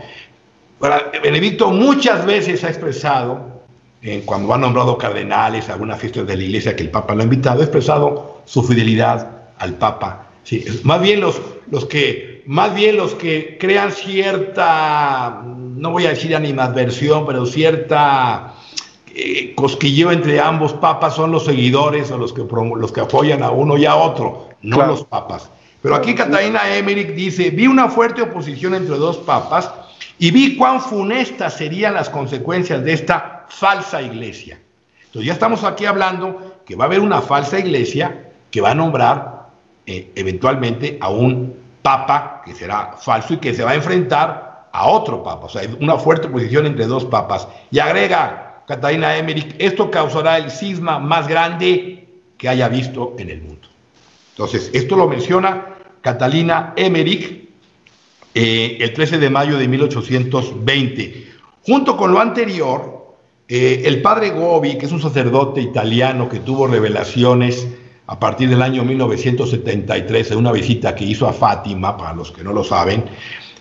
[1.22, 3.62] Benedicto muchas veces ha expresado,
[4.25, 7.61] cuando ha nombrado cardenales, algunas fiestas de la iglesia que el Papa lo ha invitado,
[7.61, 10.27] ha expresado su fidelidad al Papa.
[10.42, 16.11] Sí, más bien los, los que más bien los que crean cierta, no voy a
[16.11, 18.55] decir animadversión, pero cierta
[19.14, 22.42] eh, cosquilleo entre ambos papas son los seguidores o los que,
[22.77, 25.51] los que apoyan a uno y a otro, no los papas.
[25.82, 29.70] Pero aquí Catalina Emmerich dice, vi una fuerte oposición entre dos papas
[30.18, 34.60] y vi cuán funestas serían las consecuencias de esta falsa iglesia.
[35.06, 38.74] Entonces ya estamos aquí hablando que va a haber una falsa iglesia que va a
[38.74, 39.48] nombrar
[39.84, 44.86] eh, eventualmente a un papa que será falso y que se va a enfrentar a
[44.86, 45.46] otro papa.
[45.46, 47.48] O sea, una fuerte oposición entre dos papas.
[47.72, 53.42] Y agrega, Catalina Emmerich, esto causará el cisma más grande que haya visto en el
[53.42, 53.71] mundo.
[54.32, 57.48] Entonces, esto lo menciona Catalina Emmerich
[58.34, 61.32] eh, el 13 de mayo de 1820.
[61.64, 63.02] Junto con lo anterior,
[63.54, 67.68] Eh, el padre Gobi, que es un sacerdote italiano que tuvo revelaciones
[68.06, 72.42] a partir del año 1973 en una visita que hizo a Fátima, para los que
[72.42, 73.04] no lo saben,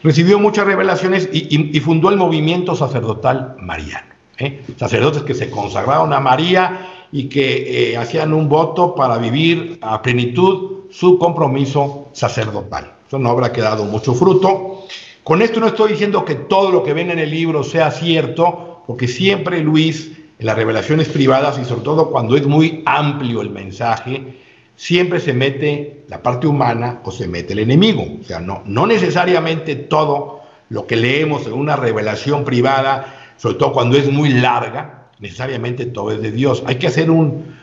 [0.02, 4.14] recibió muchas revelaciones y, fundó el movimiento sacerdotal mariano.
[4.38, 4.64] ¿eh?
[4.78, 10.02] Sacerdotes que se consagraron a María y que eh, hacían un voto para vivir a
[10.02, 12.94] plenitud su compromiso sacerdotal.
[13.08, 14.86] Eso no habrá quedado mucho fruto.
[15.24, 18.84] Con esto no estoy diciendo que todo lo que ven en el libro sea cierto,
[18.88, 23.50] porque siempre Luis, en las revelaciones privadas y sobre todo cuando es muy amplio el
[23.50, 24.40] mensaje,
[24.76, 28.06] siempre se mete la parte humana o se mete el enemigo.
[28.20, 33.74] O sea, no, no necesariamente todo lo que leemos en una revelación privada, sobre todo
[33.74, 36.64] cuando es muy larga, necesariamente todo es de Dios.
[36.66, 37.62] Hay que hacer un,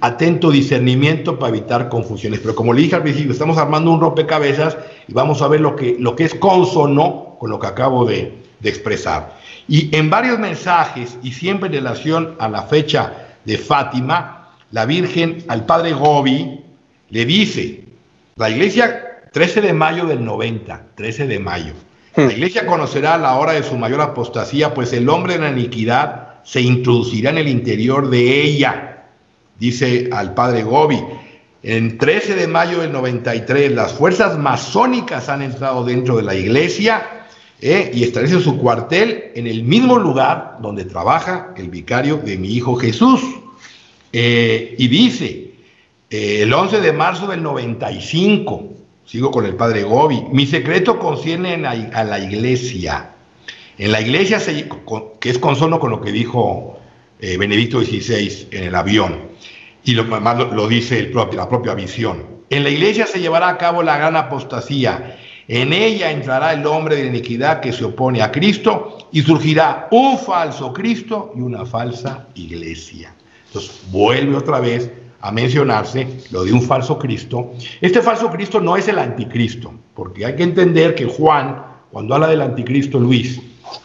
[0.00, 2.40] atento discernimiento para evitar confusiones.
[2.40, 5.76] Pero como le dije al principio, estamos armando un rompecabezas y vamos a ver lo
[5.76, 9.36] que, lo que es consono con lo que acabo de, de expresar.
[9.68, 15.44] Y en varios mensajes y siempre en relación a la fecha de Fátima, la Virgen
[15.48, 16.60] al padre Gobi
[17.10, 17.84] le dice,
[18.36, 21.74] la iglesia 13 de mayo del 90, 13 de mayo,
[22.16, 22.30] la hmm.
[22.30, 26.60] iglesia conocerá la hora de su mayor apostasía, pues el hombre de la iniquidad se
[26.60, 29.06] introducirá en el interior de ella,
[29.58, 31.00] dice al padre Gobi.
[31.62, 37.26] En 13 de mayo del 93, las fuerzas masónicas han entrado dentro de la iglesia
[37.60, 42.48] eh, y establecen su cuartel en el mismo lugar donde trabaja el vicario de mi
[42.48, 43.20] hijo Jesús.
[44.12, 45.50] Eh, y dice,
[46.08, 48.68] eh, el 11 de marzo del 95,
[49.04, 53.10] sigo con el padre Gobi, mi secreto concierne a la iglesia.
[53.80, 54.38] En la iglesia,
[55.20, 56.78] que es consono con lo que dijo
[57.18, 59.16] eh, Benedicto XVI en el avión,
[59.84, 62.22] y lo, lo, dice la propia visión.
[62.50, 65.16] En la iglesia se llevará a cabo la gran apostasía.
[65.48, 70.18] En ella entrará el hombre de iniquidad que se opone a Cristo y surgirá un
[70.18, 73.14] falso Cristo y una falsa iglesia.
[73.46, 74.90] Entonces vuelve otra vez
[75.22, 77.54] a mencionarse lo de un falso Cristo.
[77.80, 82.28] Este falso Cristo no es el anticristo, porque hay que entender que Juan, cuando habla
[82.28, 83.40] del anticristo Luis,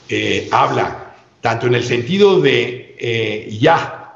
[0.09, 4.15] eh, habla tanto en el sentido de eh, ya,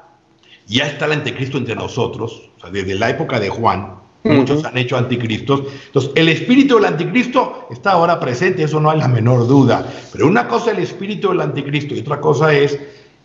[0.66, 4.76] ya está el anticristo entre nosotros, o sea, desde la época de Juan, muchos han
[4.76, 5.62] hecho anticristos.
[5.86, 9.86] Entonces, el espíritu del anticristo está ahora presente, eso no hay la menor duda.
[10.12, 12.78] Pero una cosa es el espíritu del anticristo y otra cosa es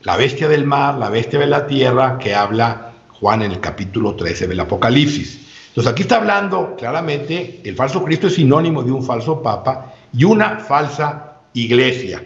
[0.03, 4.15] la bestia del mar, la bestia de la tierra, que habla Juan en el capítulo
[4.15, 5.39] 13 del Apocalipsis.
[5.69, 10.23] Entonces aquí está hablando claramente, el falso Cristo es sinónimo de un falso papa y
[10.23, 12.23] una falsa iglesia.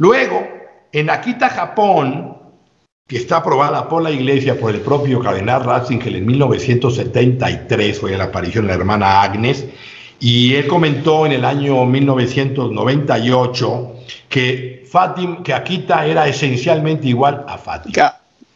[0.00, 0.48] Luego,
[0.92, 2.38] en Akita, Japón,
[3.06, 8.24] que está aprobada por la iglesia, por el propio cardenal Ratzinger en 1973, fue la
[8.24, 9.66] aparición de la hermana Agnes,
[10.18, 13.94] y él comentó en el año 1998
[14.30, 17.92] que Fátima, que Akita era esencialmente igual a Fátima.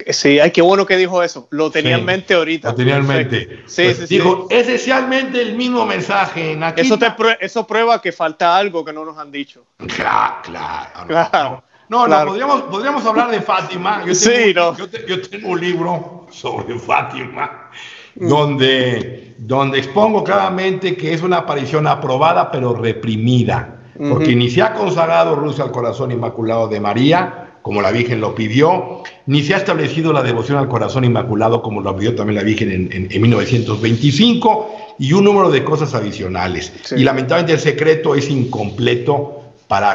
[0.09, 1.49] Sí, ay, qué bueno que dijo eso.
[1.51, 2.71] Lo tenía en mente ahorita.
[2.71, 3.63] Lo tenía en mente.
[3.67, 6.59] Sí, pues sí, dijo esencialmente el mismo mensaje.
[6.77, 9.65] Eso, te eso prueba que falta algo que no nos han dicho.
[9.97, 10.37] Claro,
[11.07, 11.65] claro.
[11.89, 14.03] No, no, podríamos, podríamos hablar de Fátima.
[14.07, 14.77] Yo sí, no.
[14.77, 17.71] yo, yo tengo un libro sobre Fátima
[18.15, 24.73] donde, donde expongo claramente que es una aparición aprobada pero reprimida, porque ni se ha
[24.75, 29.57] consagrado Rusia al corazón inmaculado de María, como la Virgen lo pidió, ni se ha
[29.57, 35.13] establecido la devoción al corazón inmaculado, como lo pidió también la Virgen en, 1925, y
[35.15, 36.73] un número de cosas adicionales.
[36.97, 39.95] Y lamentablemente el secreto es incompleto para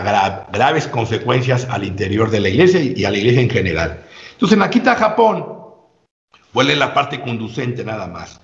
[0.52, 4.02] graves consecuencias al interior de la iglesia y a la iglesia en general.
[4.34, 5.60] Entonces, en Akita, Japón,
[6.54, 8.42] Vuelve la parte conducente nada más.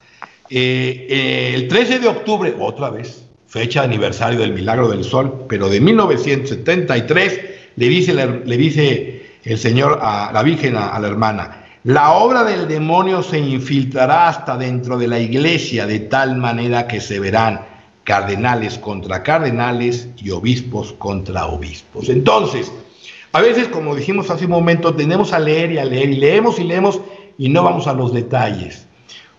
[0.49, 5.45] Eh, eh, el 13 de octubre, otra vez, fecha de aniversario del Milagro del Sol,
[5.49, 7.39] pero de 1973,
[7.77, 9.14] le dice, le, dice
[9.45, 14.57] el Señor a la Virgen, a, la hermana, la obra del demonio se infiltrará hasta
[14.57, 17.61] dentro de la iglesia de tal manera que se verán
[18.03, 22.09] cardenales contra cardenales y obispos contra obispos.
[22.09, 22.71] Entonces,
[23.31, 26.59] a veces, como dijimos hace un momento, tenemos a leer y a leer y leemos
[26.59, 27.01] y leemos
[27.37, 28.87] y no vamos a los detalles.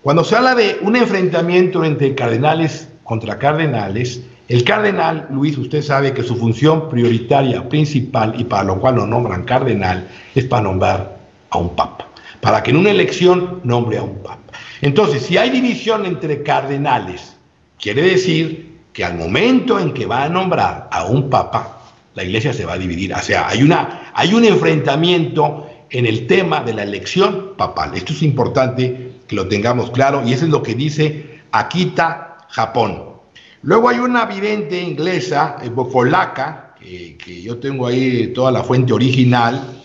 [0.03, 6.12] Cuando se habla de un enfrentamiento entre cardenales contra cardenales, el cardenal, Luis, usted sabe
[6.12, 11.18] que su función prioritaria, principal y para lo cual lo nombran cardenal, es para nombrar
[11.51, 12.09] a un papa,
[12.40, 14.53] para que en una elección nombre a un papa.
[14.82, 17.36] Entonces, si hay división entre cardenales,
[17.80, 21.80] quiere decir que al momento en que va a nombrar a un papa,
[22.14, 23.12] la iglesia se va a dividir.
[23.14, 27.94] O sea, hay, una, hay un enfrentamiento en el tema de la elección papal.
[27.94, 33.16] Esto es importante que lo tengamos claro y eso es lo que dice Akita, Japón.
[33.62, 39.76] Luego hay una vidente inglesa, eh, polaca, que yo tengo ahí toda la fuente original,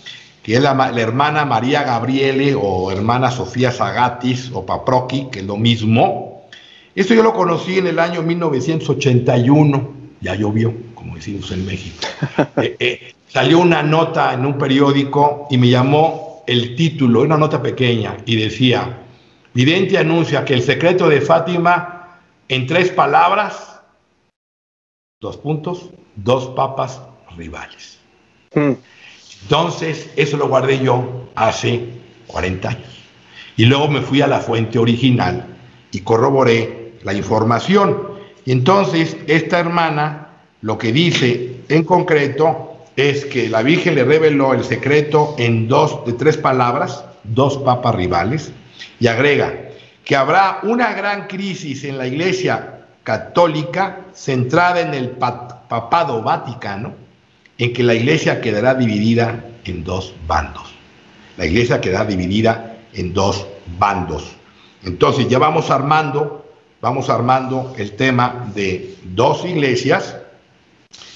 [0.44, 5.58] que es la, hermana María Gabriele o hermana Sofía Zagatis o Paproki, que es lo
[5.58, 6.44] mismo.
[6.96, 11.98] Esto yo lo conocí en el año 1981, ya llovió, como decimos en México.
[12.58, 17.62] Eh, eh, salió una nota en un periódico y me llamó el título, una nota
[17.62, 18.98] pequeña, y decía,
[19.54, 21.91] Vidente anuncia que el secreto de Fátima,
[22.52, 23.80] en tres palabras,
[25.22, 27.02] dos puntos, dos papas
[27.38, 27.98] rivales.
[28.54, 28.74] Hmm.
[29.44, 31.82] Entonces, eso lo guardé yo hace
[32.28, 32.90] 40 años.
[33.56, 35.46] Y luego me fui a la fuente original
[35.92, 38.20] y corroboré la información.
[38.44, 44.54] Y entonces, esta hermana lo que dice en concreto es que la Virgen le reveló
[44.54, 48.52] el secreto en dos de tres palabras, dos papas rivales,
[49.00, 49.71] y agrega
[50.04, 56.94] que habrá una gran crisis en la Iglesia católica centrada en el papado vaticano,
[57.58, 60.74] en que la Iglesia quedará dividida en dos bandos.
[61.38, 63.46] La Iglesia quedará dividida en dos
[63.78, 64.36] bandos.
[64.84, 66.46] Entonces ya vamos armando,
[66.82, 70.18] vamos armando el tema de dos iglesias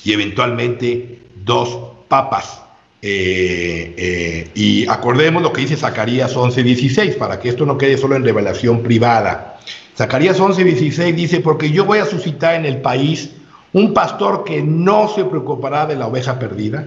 [0.03, 1.77] y eventualmente dos
[2.07, 2.61] papas.
[3.07, 8.15] Eh, eh, y acordemos lo que dice Zacarías 11:16, para que esto no quede solo
[8.15, 9.59] en revelación privada.
[9.95, 13.29] Zacarías 11:16 dice, porque yo voy a suscitar en el país
[13.73, 16.83] un pastor que no se preocupará de la oveja perdida,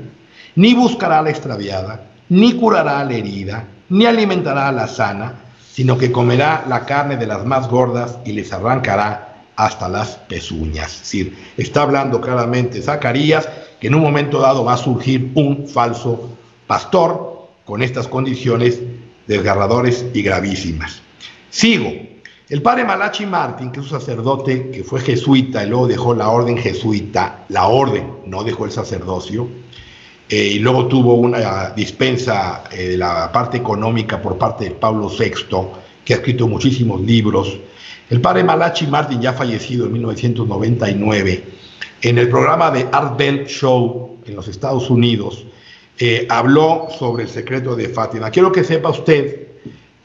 [0.57, 5.35] ni buscará a la extraviada, ni curará a la herida, ni alimentará a la sana,
[5.71, 10.95] sino que comerá la carne de las más gordas y les arrancará hasta las pezuñas.
[10.95, 13.49] Es decir, está hablando claramente Zacarías
[13.81, 18.81] que en un momento dado va a surgir un falso pastor con estas condiciones
[19.27, 21.03] desgarradores y gravísimas.
[21.51, 21.93] Sigo.
[22.49, 26.31] El padre Malachi Martín, que es un sacerdote que fue jesuita y luego dejó la
[26.31, 29.47] orden jesuita, la orden, no dejó el sacerdocio,
[30.31, 35.11] eh, y luego tuvo una dispensa eh, de la parte económica por parte de Pablo
[35.11, 35.35] VI,
[36.03, 37.59] que ha escrito muchísimos libros.
[38.09, 41.45] El padre Malachi Martin, ya fallecido en 1999,
[42.03, 45.45] en el programa de Art Bell Show en los Estados Unidos,
[45.99, 48.31] eh, habló sobre el secreto de Fátima.
[48.31, 49.49] Quiero que sepa usted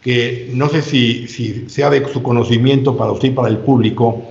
[0.02, 4.26] que no sé si, si sea de su conocimiento para usted y para el público,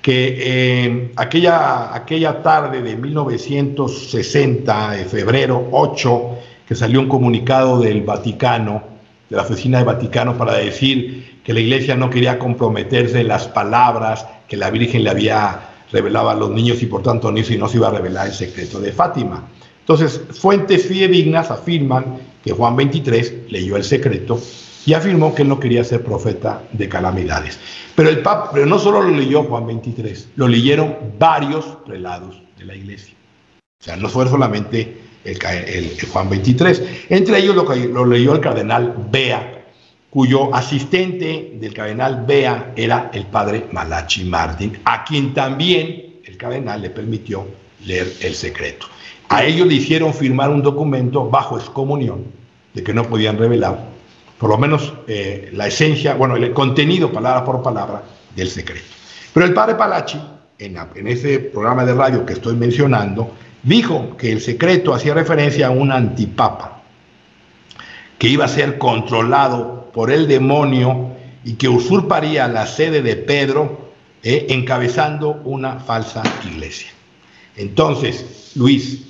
[0.00, 6.30] que eh, aquella, aquella tarde de 1960, de febrero 8,
[6.66, 8.82] que salió un comunicado del Vaticano,
[9.28, 13.48] de la oficina del Vaticano, para decir que la iglesia no quería comprometerse en las
[13.48, 17.76] palabras que la Virgen le había revelaba a los niños y por tanto no se
[17.76, 19.48] iba a revelar el secreto de Fátima.
[19.80, 24.38] Entonces, fuentes fidedignas afirman que Juan 23 leyó el secreto
[24.84, 27.58] y afirmó que él no quería ser profeta de calamidades.
[27.94, 32.64] Pero el Papa, pero no solo lo leyó Juan 23, lo leyeron varios prelados de
[32.64, 33.14] la iglesia.
[33.80, 35.38] O sea, no fue solamente el,
[36.12, 36.82] Juan 23.
[37.08, 39.57] Entre ellos lo, lo leyó el cardenal Bea,
[40.10, 46.80] cuyo asistente del cardenal Bea era el padre Malachi Martin, a quien también el cardenal
[46.80, 47.46] le permitió
[47.84, 48.86] leer el secreto.
[49.28, 52.24] A ellos le hicieron firmar un documento bajo excomunión
[52.72, 53.78] de que no podían revelar,
[54.38, 58.02] por lo menos eh, la esencia, bueno, el contenido palabra por palabra
[58.34, 58.86] del secreto.
[59.34, 60.18] Pero el padre Palachi,
[60.58, 63.32] en, en ese programa de radio que estoy mencionando,
[63.62, 66.82] dijo que el secreto hacía referencia a un antipapa
[68.18, 71.10] que iba a ser controlado por el demonio
[71.42, 73.90] y que usurparía la sede de Pedro
[74.22, 76.90] eh, encabezando una falsa iglesia.
[77.56, 79.02] Entonces, Luis,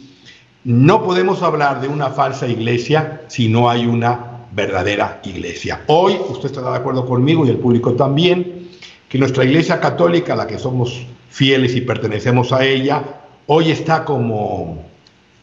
[0.65, 5.83] no podemos hablar de una falsa iglesia si no hay una verdadera iglesia.
[5.89, 8.71] Hoy, usted estará de acuerdo conmigo y el público también,
[9.11, 13.03] que nuestra iglesia católica, a la que somos fieles y pertenecemos a ella,
[13.47, 14.87] hoy está como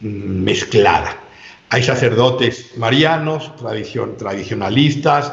[0.00, 1.20] mm, mezclada.
[1.70, 5.32] Hay sacerdotes marianos, tradicionalistas,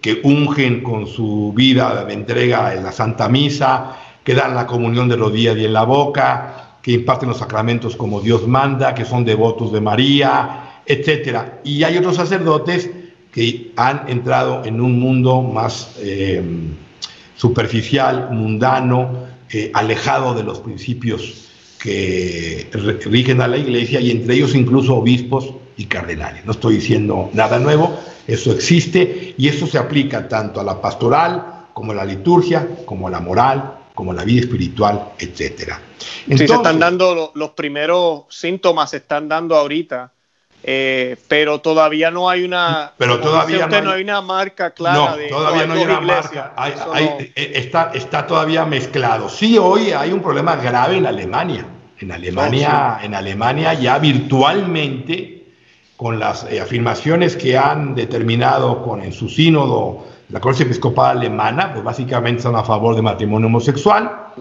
[0.00, 5.08] que ungen con su vida de entrega en la Santa Misa, que dan la comunión
[5.08, 9.04] de los días y en la boca, que imparten los sacramentos como Dios manda, que
[9.04, 11.38] son devotos de María, etc.
[11.64, 12.90] Y hay otros sacerdotes
[13.32, 16.42] que han entrado en un mundo más eh,
[17.36, 19.10] superficial, mundano,
[19.50, 21.48] eh, alejado de los principios
[21.78, 22.68] que
[23.06, 26.44] rigen a la iglesia y entre ellos incluso obispos y cardenales.
[26.44, 31.66] No estoy diciendo nada nuevo, eso existe y eso se aplica tanto a la pastoral
[31.72, 35.80] como a la liturgia, como a la moral, como a la vida espiritual, etcétera.
[35.98, 40.12] sí, se están dando los primeros síntomas, se están dando ahorita,
[40.64, 42.92] eh, pero todavía no hay una.
[42.96, 45.16] Pero todavía no, hay, una marca clara.
[45.16, 46.54] No, todavía no hay una marca.
[46.94, 49.28] Eh, está, está todavía mezclado.
[49.28, 51.66] Sí, hoy hay un problema grave en Alemania.
[51.98, 55.41] En Alemania, oh, en Alemania ya virtualmente
[56.02, 61.72] con las eh, afirmaciones que han determinado con, en su sínodo la Corte Episcopal Alemana,
[61.72, 64.32] pues básicamente son a favor del matrimonio homosexual,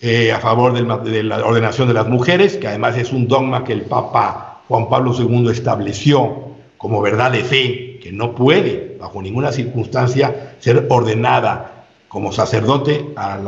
[0.00, 3.72] eh, a favor de la ordenación de las mujeres, que además es un dogma que
[3.72, 9.52] el Papa Juan Pablo II estableció como verdad de fe, que no puede, bajo ninguna
[9.52, 13.38] circunstancia, ser ordenada como sacerdote a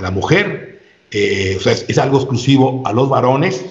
[0.00, 0.82] la, mujer.
[1.12, 3.64] Eh, o sea, es, algo exclusivo a los varones.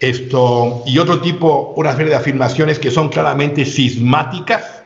[0.00, 4.80] Esto, y otro tipo, una serie de afirmaciones que son claramente sismáticas,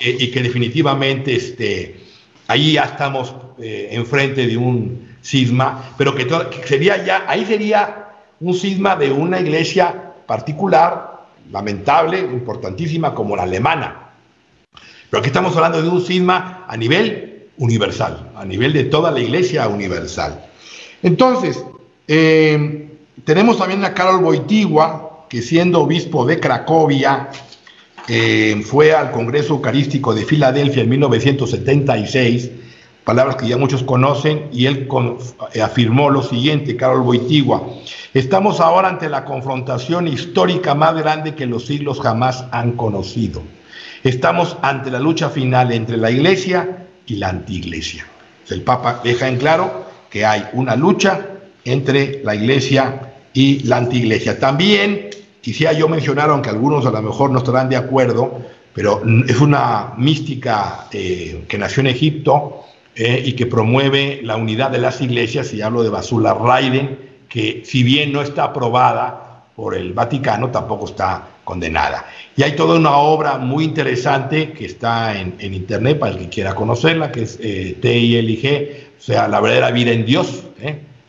[0.00, 2.00] y, que definitivamente este,
[2.48, 6.26] ahí ya estamos eh, enfrente de un cisma, pero que,
[6.64, 8.08] sería ya, ahí sería
[8.40, 14.10] un cisma de una iglesia particular, lamentable, importantísima como la alemana.
[15.10, 19.20] Pero aquí estamos hablando de un cisma a nivel universal, a nivel de toda la
[19.20, 20.46] iglesia universal.
[21.02, 21.62] Entonces,
[22.08, 22.88] eh,
[23.24, 27.28] tenemos también a Karol Wojtyła, que siendo obispo de Cracovia,
[28.64, 32.50] fue al Congreso Eucarístico de Filadelfia en 1976,
[33.04, 34.88] palabras que ya muchos conocen, y él
[35.52, 37.62] eh, afirmó lo siguiente, Carol Boitigua,
[38.14, 43.42] estamos ahora ante la confrontación histórica más grande que los siglos jamás han conocido.
[44.02, 48.04] Estamos ante la lucha final entre la iglesia y la antiiglesia.
[48.48, 51.31] El Papa deja en claro que hay una lucha
[51.64, 54.38] entre la iglesia y la antiiglesia.
[54.38, 55.10] También
[55.42, 58.40] Quisiera yo mencionar, aunque algunos a lo mejor no estarán de acuerdo,
[58.72, 62.62] pero es una mística eh, que nació en Egipto
[62.94, 66.96] eh, y que promueve la unidad de las iglesias, y hablo de Basula Raiden,
[67.28, 72.06] que si bien no está aprobada por el Vaticano, tampoco está condenada.
[72.36, 76.54] Y hay toda una obra muy interesante que está en, internet para el que quiera
[76.54, 80.44] conocerla, que es eh, TILG, o sea, la verdadera vida en Dios,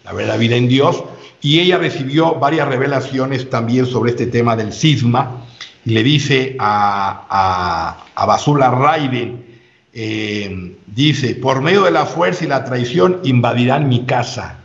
[0.03, 1.03] la verdadera vida en Dios,
[1.41, 5.43] y ella recibió varias revelaciones también sobre este tema del cisma
[5.85, 9.45] y le dice a, a, Basula Raiden,
[9.91, 14.59] eh, dice, por medio de la fuerza y la traición invadirán mi casa.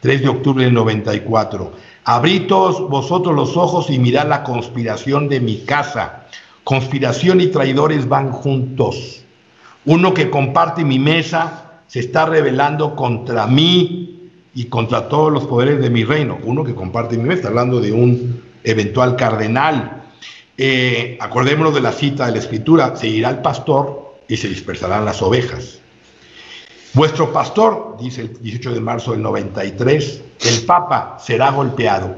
[0.00, 1.72] 3 de octubre del 94.
[2.04, 6.26] Abrí todos vosotros los ojos y mirad la conspiración de mi casa.
[6.62, 9.24] Conspiración y traidores van juntos.
[9.86, 14.03] Uno que comparte mi mesa se está rebelando contra mí
[14.54, 16.38] y contra todos los poderes de mi reino.
[16.44, 20.04] Uno que comparte mi está hablando de un eventual cardenal.
[20.56, 25.04] Eh, acordémonos de la cita de la escritura, se irá el pastor y se dispersarán
[25.04, 25.80] las ovejas.
[26.94, 32.14] Vuestro pastor, dice el 18 de marzo del 93, el Papa será golpeado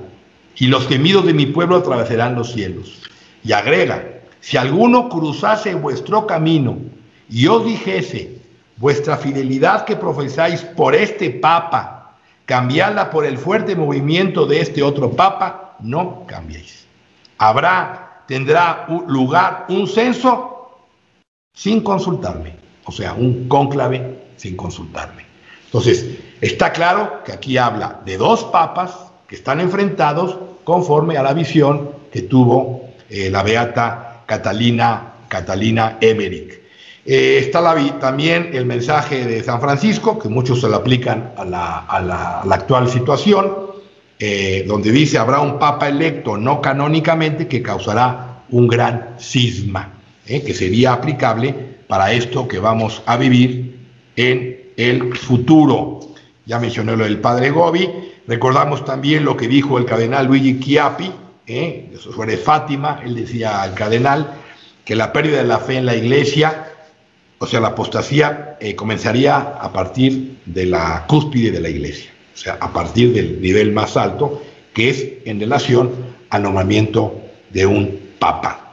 [0.58, 3.02] y los gemidos de mi pueblo atravesarán los cielos.
[3.42, 4.04] Y agrega,
[4.40, 6.76] si alguno cruzase vuestro camino
[7.30, 8.38] y os dijese,
[8.76, 11.95] vuestra fidelidad que profesáis por este Papa
[12.46, 16.86] cambiarla por el fuerte movimiento de este otro papa, no cambiéis.
[17.38, 20.78] Habrá, tendrá lugar un censo
[21.52, 25.26] sin consultarme, o sea, un cónclave sin consultarme.
[25.64, 31.34] Entonces, está claro que aquí habla de dos papas que están enfrentados conforme a la
[31.34, 36.65] visión que tuvo eh, la beata Catalina, Catalina Emmerich.
[37.08, 37.62] Eh, está
[38.00, 43.52] también el mensaje de San Francisco, que muchos se lo aplican a la, actual situación,
[44.18, 49.92] eh, donde dice, habrá un papa electo no canónicamente que causará un gran cisma,
[50.26, 51.54] eh, que sería aplicable
[51.86, 53.78] para esto que vamos a vivir
[54.16, 56.00] en el futuro.
[56.44, 57.88] Ya mencioné lo del padre Gobi,
[58.26, 61.12] recordamos también lo que dijo el cardenal Luigi Chiapi,
[62.00, 64.32] sobre Fátima, él decía al cardenal
[64.84, 66.72] que la pérdida de la fe en la iglesia
[67.38, 72.36] o sea, la apostasía eh, comenzaría a partir de la cúspide de la iglesia, o
[72.36, 75.90] sea, a partir del nivel más alto, que es en relación
[76.30, 77.20] al nombramiento
[77.50, 78.72] de un papa.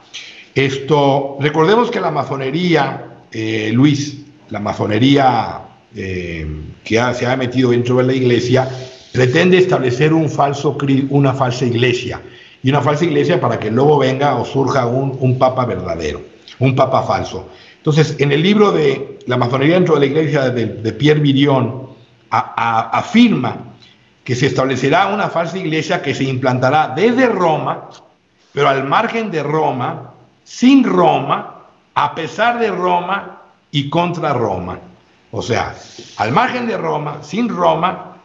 [0.54, 4.18] Esto, recordemos que la masonería, eh, Luis,
[4.50, 5.60] la masonería
[5.94, 6.46] eh,
[6.84, 8.68] que se ha metido dentro de la iglesia,
[9.12, 10.76] pretende establecer un falso,
[11.10, 12.20] una falsa iglesia,
[12.62, 16.22] y una falsa iglesia para que luego venga o surja un, un papa verdadero,
[16.58, 17.48] un papa falso.
[17.84, 21.90] Entonces, en el libro de La masonería dentro de la iglesia de, Pierre Virion,
[22.30, 23.58] afirma
[24.24, 27.90] que se establecerá una falsa iglesia que se implantará desde Roma,
[28.54, 30.14] pero al margen de Roma,
[30.44, 34.78] sin Roma, a pesar de Roma y contra Roma.
[35.30, 35.74] O sea,
[36.16, 38.16] al margen de Roma, sin Roma,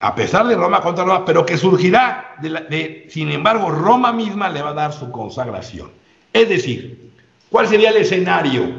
[0.00, 4.62] a pesar de Roma contra Roma, pero que surgirá de, sin embargo, Roma misma le
[4.62, 5.92] va a dar su consagración.
[6.32, 7.09] Es decir,
[7.50, 8.70] ¿Cuál sería el escenario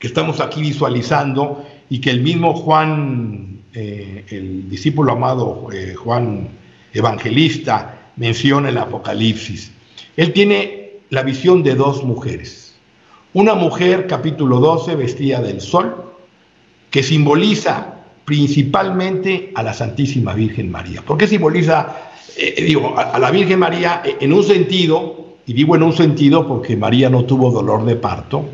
[0.00, 6.48] que estamos aquí visualizando y que el mismo Juan, eh, el discípulo amado eh, Juan
[6.92, 9.70] Evangelista, menciona en el Apocalipsis?
[10.16, 12.74] Él tiene la visión de dos mujeres.
[13.32, 16.14] Una mujer, capítulo 12, vestida del sol,
[16.90, 17.94] que simboliza
[18.24, 21.02] principalmente a la Santísima Virgen María.
[21.02, 25.92] ¿Por qué simboliza, eh, a, la Virgen María en un sentido, y digo en un
[25.92, 28.44] sentido porque María no tuvo dolor de parto,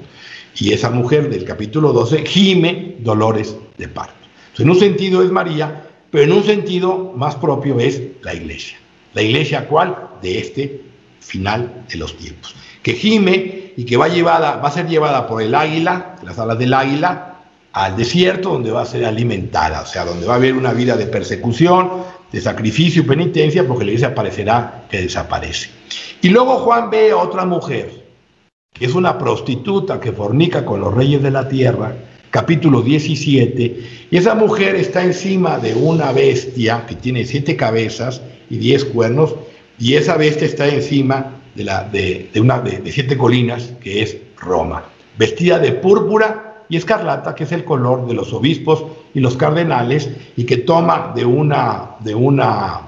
[0.57, 4.15] y esa mujer del capítulo 12 gime dolores de parto.
[4.59, 8.79] En un sentido es María, pero en un sentido más propio es la iglesia.
[9.15, 9.97] La iglesia cuál?
[10.21, 10.83] De este
[11.21, 12.57] final de los tiempos.
[12.83, 16.59] Que gime y que va, llevada, va a ser llevada por el águila, las alas
[16.59, 17.37] del águila,
[17.73, 20.97] al desierto donde va a ser alimentada, o sea, donde va a haber una vida
[20.97, 21.91] de persecución,
[22.33, 25.71] de sacrificio y penitencia, porque la iglesia parecerá que desaparece.
[26.21, 28.05] Y luego Juan ve a otra mujer,
[28.73, 31.95] que es una prostituta que fornica con los reyes de la tierra,
[32.31, 38.21] capítulo 17, y esa mujer está encima de una bestia que tiene siete cabezas
[38.51, 39.35] y diez cuernos,
[39.79, 44.17] y esa bestia está encima de, la, de, una, de, de siete colinas, que es
[44.37, 44.85] Roma,
[45.17, 50.11] vestida de púrpura y escarlata, que es el color de los obispos y los cardenales,
[50.37, 52.81] y que toma de una, de una,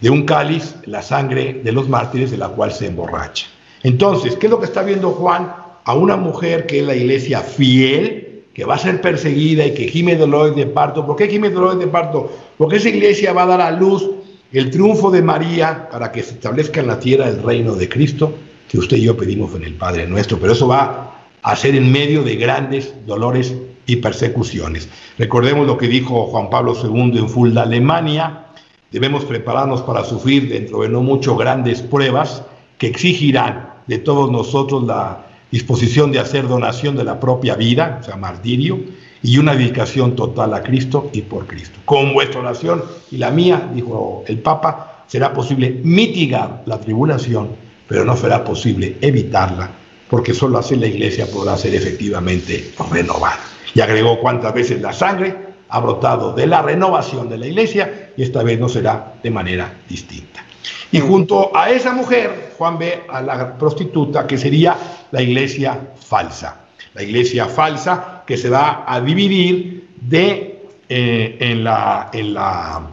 [0.00, 3.46] de un cáliz la sangre de los mártires, de la cual se emborracha.
[3.82, 5.52] Entonces, ¿qué es lo que está viendo Juan?
[5.84, 9.86] A una mujer que es la iglesia fiel, que va a ser perseguida y que
[9.86, 11.06] gime dolores de parto.
[11.06, 12.30] ¿Por qué gime dolores de parto?
[12.58, 14.10] Porque esa iglesia va a dar a luz
[14.52, 18.34] el triunfo de María para que se establezca en la tierra el reino de Cristo,
[18.68, 20.38] que usted y yo pedimos en el Padre nuestro.
[20.38, 21.07] Pero eso va
[21.48, 23.54] a ser en medio de grandes dolores
[23.86, 24.86] y persecuciones.
[25.16, 28.48] Recordemos lo que dijo Juan Pablo II en Fulda, Alemania.
[28.92, 32.42] Debemos prepararnos para sufrir dentro de no mucho grandes pruebas
[32.76, 38.04] que exigirán de todos nosotros la disposición de hacer donación de la propia vida, o
[38.04, 38.78] sea, martirio,
[39.22, 41.78] y una dedicación total a Cristo y por Cristo.
[41.86, 47.48] Con vuestra oración y la mía, dijo el Papa, será posible mitigar la tribulación,
[47.88, 49.70] pero no será posible evitarla,
[50.08, 53.40] porque solo así la iglesia podrá ser efectivamente renovada.
[53.74, 58.22] Y agregó cuántas veces la sangre ha brotado de la renovación de la iglesia y
[58.22, 60.44] esta vez no será de manera distinta.
[60.90, 64.76] Y junto a esa mujer, Juan ve a la prostituta, que sería
[65.10, 66.62] la iglesia falsa.
[66.94, 72.90] La iglesia falsa que se va a dividir de, eh, en la, en la,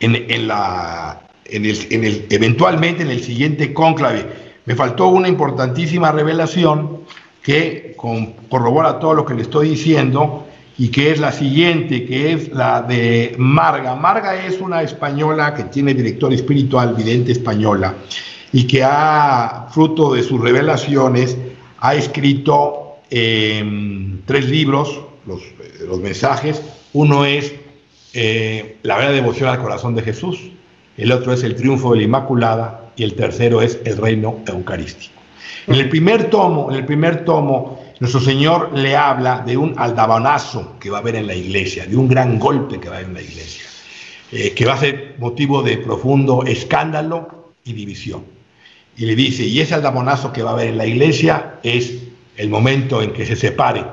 [0.00, 4.43] en, en el, eventualmente en el siguiente cónclave.
[4.66, 7.00] Me faltó una importantísima revelación
[7.42, 7.94] que
[8.48, 10.46] corrobora todo lo que le estoy diciendo
[10.78, 13.94] y que es la siguiente, que es la de Marga.
[13.94, 17.94] Marga es una española que tiene director espiritual, vidente española,
[18.52, 21.36] y que ha, fruto de sus revelaciones,
[21.78, 23.62] ha escrito eh,
[24.24, 25.42] tres libros, los,
[25.86, 26.62] los, mensajes.
[26.94, 27.54] Uno es
[28.14, 30.50] eh, La verdadera devoción al corazón de Jesús,
[30.96, 35.14] el otro es El triunfo de la Inmaculada y el tercero es El reino eucarístico.
[35.66, 40.78] En el primer tomo, en el primer tomo, nuestro Señor le habla de un aldabanazo
[40.78, 43.08] que va a haber en la iglesia, de un gran golpe que va a haber
[43.10, 43.64] en la iglesia,
[44.32, 48.24] eh, que va a ser motivo de profundo escándalo y división.
[48.96, 51.94] Y le dice, y ese aldabonazo que va a haber en la iglesia es
[52.36, 53.84] el momento en que se separe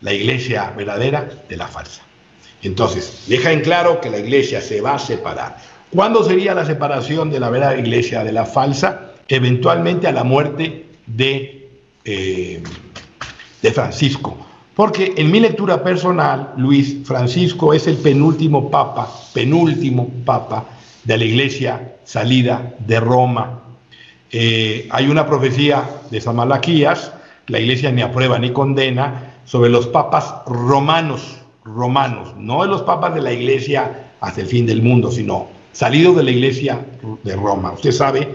[0.00, 2.02] la iglesia verdadera de la falsa.
[2.62, 5.56] Entonces, deja en claro que la iglesia se va a separar.
[5.94, 9.12] ¿Cuándo sería la separación de la verdadera iglesia de la falsa?
[9.28, 11.68] Eventualmente a la muerte de...
[12.04, 12.62] Eh,
[13.62, 14.36] de Francisco.
[14.74, 20.64] Porque en mi lectura personal, Luis Francisco es el penúltimo papa, penúltimo papa
[21.04, 23.60] de la iglesia salida de Roma.
[24.30, 27.12] Eh, hay una profecía de San Malaquías,
[27.48, 33.14] la iglesia ni aprueba ni condena, sobre los papas romanos, romanos, no de los papas
[33.14, 36.84] de la iglesia hasta el fin del mundo, sino salidos de la iglesia
[37.22, 37.72] de Roma.
[37.72, 38.28] Usted sabe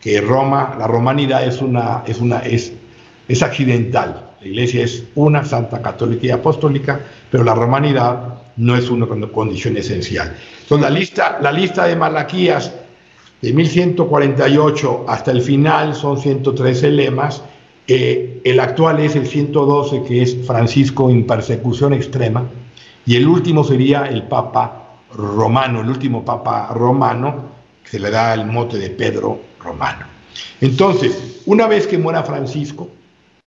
[0.00, 2.72] que Roma, la romanidad es una, es una, es,
[3.28, 4.30] es accidental.
[4.40, 9.76] La iglesia es una santa católica y apostólica, pero la romanidad no es una condición
[9.76, 10.36] esencial.
[10.62, 12.72] Entonces, la lista, la lista de Malaquías
[13.40, 17.42] de 1148 hasta el final son 113 lemas.
[17.86, 22.44] Eh, el actual es el 112, que es Francisco en persecución extrema,
[23.04, 24.81] y el último sería el Papa
[25.14, 27.50] romano, el último Papa romano,
[27.84, 30.06] se le da el mote de Pedro Romano.
[30.60, 32.88] Entonces, una vez que muera Francisco,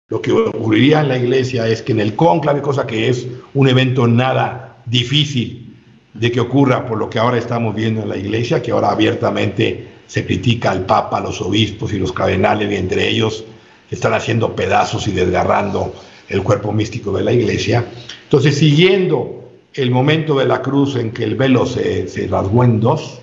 [0.08, 3.68] lo que ocurriría en la iglesia es que en el cónclave, cosa que es un
[3.68, 5.74] evento nada difícil
[6.14, 9.88] de que ocurra por lo que ahora estamos viendo en la iglesia, que ahora abiertamente
[10.06, 13.44] se critica al Papa, los obispos y los cardenales, y entre ellos
[13.90, 15.94] están haciendo pedazos y desgarrando
[16.28, 17.84] el cuerpo místico de la iglesia.
[18.24, 19.45] Entonces, siguiendo
[19.76, 23.20] el momento de la cruz en que el velo se, se rasgó en dos,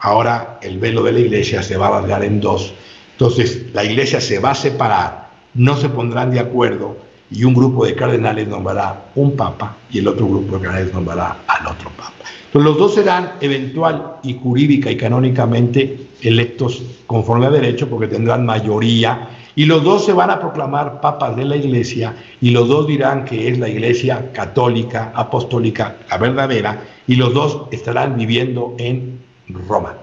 [0.00, 2.72] ahora el velo de la iglesia se va a rasgar en dos.
[3.12, 6.96] Entonces la iglesia se va a separar, no se pondrán de acuerdo
[7.30, 11.36] y un grupo de cardenales nombrará un papa y el otro grupo de cardenales nombrará
[11.46, 12.12] al otro papa.
[12.46, 18.46] Entonces los dos serán eventual y jurídica y canónicamente electos conforme a derecho porque tendrán
[18.46, 22.86] mayoría y los dos se van a proclamar papas de la iglesia y los dos
[22.86, 29.20] dirán que es la iglesia católica, apostólica, la verdadera y los dos estarán viviendo en
[29.68, 29.94] Roma.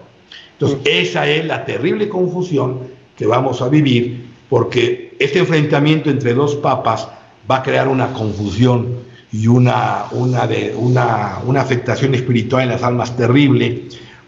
[0.53, 2.79] Entonces esa es la terrible confusión
[3.17, 7.07] que vamos a vivir porque este enfrentamiento entre dos papas
[7.49, 12.83] va a crear una confusión y una, una, de, una, una afectación espiritual en las
[12.83, 13.83] almas terrible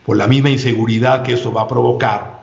[0.05, 2.40] por la misma inseguridad que eso va a provocar,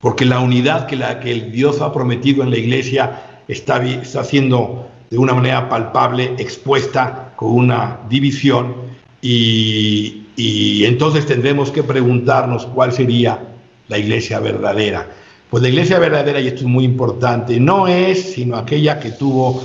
[0.00, 4.24] porque la unidad que, la, que el Dios ha prometido en la iglesia está, está
[4.24, 8.74] siendo de una manera palpable expuesta con una división
[9.20, 13.40] y, y entonces tendremos que preguntarnos cuál sería
[13.88, 15.06] la iglesia verdadera.
[15.50, 19.62] Pues la iglesia verdadera, y esto es muy importante, no es sino aquella que tuvo,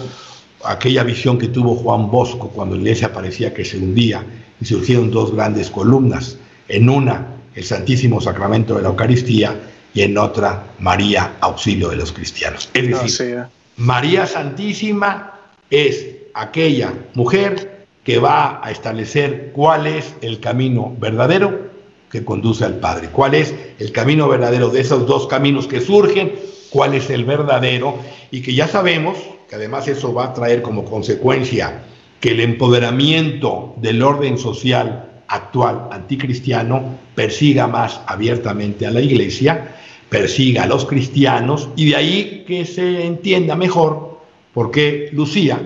[0.65, 4.25] aquella visión que tuvo Juan Bosco cuando la iglesia parecía que se hundía
[4.59, 6.37] y surgieron dos grandes columnas.
[6.67, 9.55] En una, el Santísimo Sacramento de la Eucaristía
[9.95, 12.69] y en otra, María, auxilio de los cristianos.
[12.73, 13.45] Es decir,
[13.77, 15.39] María Santísima
[15.69, 21.71] es aquella mujer que va a establecer cuál es el camino verdadero
[22.11, 23.07] que conduce al Padre.
[23.09, 26.35] ¿Cuál es el camino verdadero de esos dos caminos que surgen?
[26.69, 27.97] ¿Cuál es el verdadero?
[28.31, 29.17] Y que ya sabemos
[29.49, 31.83] que además eso va a traer como consecuencia
[32.19, 39.75] que el empoderamiento del orden social actual anticristiano persiga más abiertamente a la iglesia,
[40.09, 44.19] persiga a los cristianos y de ahí que se entienda mejor
[44.53, 45.61] por qué Lucía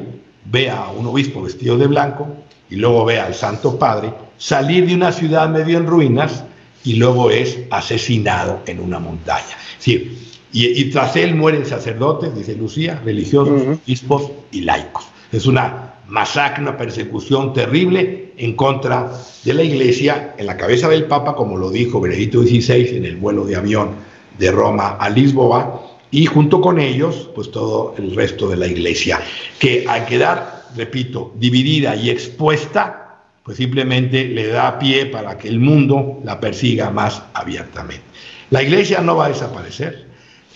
[0.46, 2.28] ve a un obispo vestido de blanco
[2.70, 6.44] y luego ve al Santo Padre salir de una ciudad medio en ruinas
[6.84, 9.58] y luego es asesinado en una montaña.
[9.78, 10.18] Sí,
[10.52, 15.06] y, tras él mueren sacerdotes, dice Lucía, religiosos, obispos y laicos.
[15.32, 19.12] Es una masacre, una persecución terrible en contra
[19.44, 23.18] de la iglesia, en la cabeza del Papa, como lo dijo Benedicto XVI en el
[23.18, 23.92] vuelo de avión
[24.38, 25.82] de Roma a Lisboa,
[26.12, 29.20] y junto con ellos, pues todo el resto de la iglesia,
[29.60, 35.60] que al quedar, repito, dividida y expuesta, pues simplemente le da pie para que el
[35.60, 38.04] mundo la persiga más abiertamente.
[38.50, 40.08] La iglesia no va a desaparecer.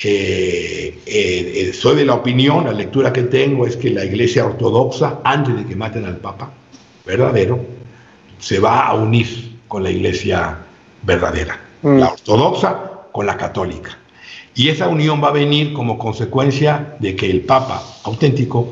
[0.03, 4.45] Eh, eh, eh, soy de la opinión, la lectura que tengo es que la iglesia
[4.45, 6.51] ortodoxa, antes de que maten al Papa
[7.05, 7.59] verdadero,
[8.39, 10.57] se va a unir con la iglesia
[11.01, 11.97] verdadera, mm.
[11.97, 13.97] la ortodoxa con la católica.
[14.55, 18.67] Y esa unión va a venir como consecuencia de que el Papa auténtico,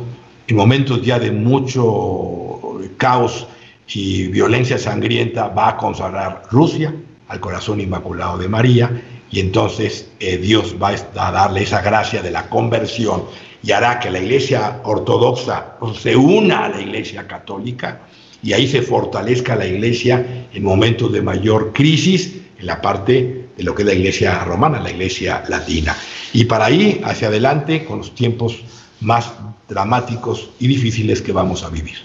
[0.48, 3.48] en momentos ya de mucho caos
[3.88, 6.94] y violencia sangrienta va a consagrar Rusia
[7.28, 9.02] al corazón inmaculado de María
[9.32, 13.24] y entonces eh, Dios va a darle esa gracia de la conversión
[13.64, 18.02] y hará que la iglesia ortodoxa se una a la iglesia católica
[18.44, 23.64] y ahí se fortalezca la iglesia en momentos de mayor crisis en la parte de
[23.64, 25.96] lo que es la iglesia romana, la iglesia latina.
[26.34, 28.64] Y para ahí, hacia adelante, con los tiempos
[29.02, 29.32] más
[29.68, 31.98] dramáticos y difíciles que vamos a vivir.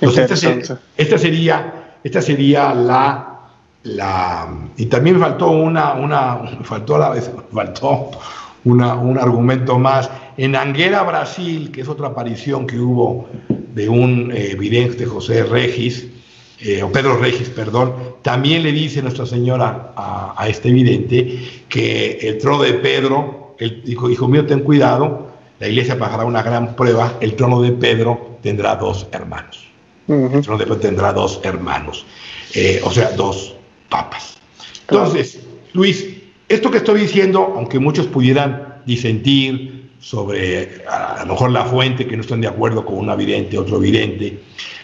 [0.00, 3.40] Entonces, esta, sería, esta sería la,
[3.84, 4.48] la...
[4.76, 8.10] Y también me faltó una, una faltó la vez, faltó
[8.64, 10.10] una, un argumento más.
[10.42, 16.08] En Anguera, Brasil, que es otra aparición que hubo de un eh, vidente José Regis,
[16.58, 21.38] eh, o Pedro Regis, perdón, también le dice Nuestra Señora a, a este vidente
[21.68, 25.28] que el trono de Pedro, el, dijo, hijo mío, ten cuidado,
[25.60, 29.68] la iglesia pasará una gran prueba, el trono de Pedro tendrá dos hermanos.
[30.08, 32.04] El trono de Pedro tendrá dos hermanos,
[32.56, 33.54] eh, o sea, dos
[33.88, 34.38] papas.
[34.90, 35.38] Entonces,
[35.72, 36.04] Luis,
[36.48, 42.16] esto que estoy diciendo, aunque muchos pudieran disentir sobre a lo mejor la fuente, que
[42.16, 44.40] no están de acuerdo con una vidente, otro vidente,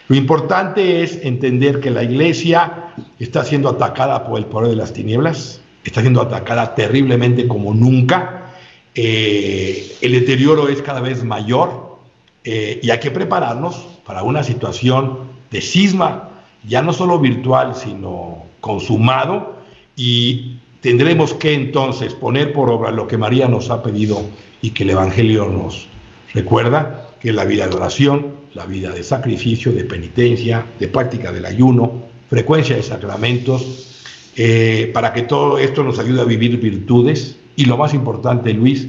[0.06, 4.92] lo importante es entender que la iglesia está siendo atacada por el poder de las
[4.92, 8.54] tinieblas, está siendo atacada terriblemente como nunca,
[8.94, 11.98] eh, el deterioro es cada vez mayor
[12.44, 15.18] eh, y hay que prepararnos para una situación
[15.50, 16.30] de cisma,
[16.66, 19.58] ya no solo virtual, sino consumado,
[19.96, 24.22] y tendremos que entonces poner por obra lo que María nos ha pedido
[24.62, 25.88] y que el Evangelio nos
[26.34, 31.32] recuerda, que es la vida de oración, la vida de sacrificio, de penitencia, de práctica
[31.32, 34.04] del ayuno, frecuencia de sacramentos,
[34.36, 37.38] eh, para que todo esto nos ayude a vivir virtudes.
[37.56, 38.86] Y lo más importante, Luis,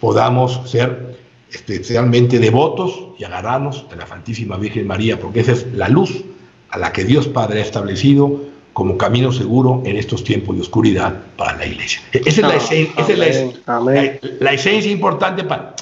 [0.00, 1.18] podamos ser
[1.50, 6.24] especialmente devotos y agarrarnos de la Santísima Virgen María, porque esa es la luz
[6.68, 11.14] a la que Dios Padre ha establecido como camino seguro en estos tiempos de oscuridad
[11.36, 12.00] para la iglesia.
[12.12, 12.38] Esa es,
[14.40, 15.74] la, esencia, importante para...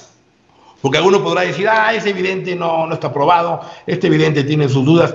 [0.81, 4.85] Porque alguno podrá decir, ah, ese evidente no, no está probado, este evidente tiene sus
[4.85, 5.15] dudas.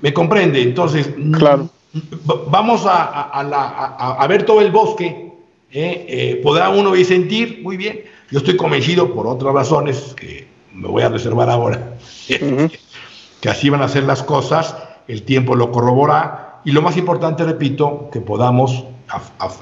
[0.00, 0.60] ¿Me comprende?
[0.60, 1.68] Entonces, claro.
[2.48, 5.32] vamos a, ver todo el bosque.
[5.72, 6.06] ¿eh?
[6.08, 8.02] Eh, podrá uno y sentir, muy bien.
[8.30, 11.94] Yo estoy convencido por otras razones que me voy a reservar ahora,
[13.40, 17.44] que así van a ser las cosas, el tiempo lo corrobora y lo más importante,
[17.44, 18.84] repito, que podamos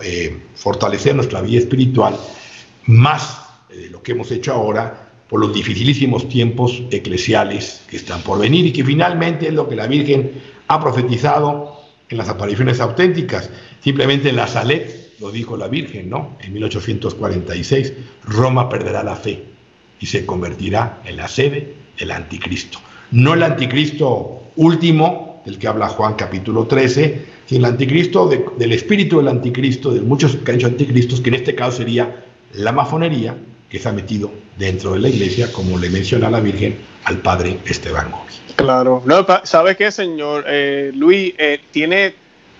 [0.02, 2.16] eh, fortalecer nuestra vida espiritual
[2.86, 8.38] más de lo que hemos hecho ahora por los dificilísimos tiempos eclesiales que están por
[8.38, 10.32] venir y que finalmente es lo que la Virgen
[10.68, 13.50] ha profetizado en las apariciones auténticas.
[13.80, 16.36] Simplemente en la Salet lo dijo la Virgen, ¿no?
[16.40, 17.94] En 1846,
[18.24, 19.42] Roma perderá la fe
[20.00, 22.78] y se convertirá en la sede del anticristo.
[23.12, 29.18] No el anticristo último, del que habla Juan capítulo 13, sino el anticristo del espíritu
[29.18, 32.24] del anticristo, de muchos que han hecho anticristos, que en este caso sería
[32.54, 33.36] la mafonería
[33.68, 37.58] que se ha metido dentro de la iglesia, como le menciona la Virgen al padre
[37.64, 38.40] Esteban Gómez.
[38.56, 40.44] Claro, no, ¿sabe qué, señor?
[40.46, 42.14] Eh, Luis, eh, tiene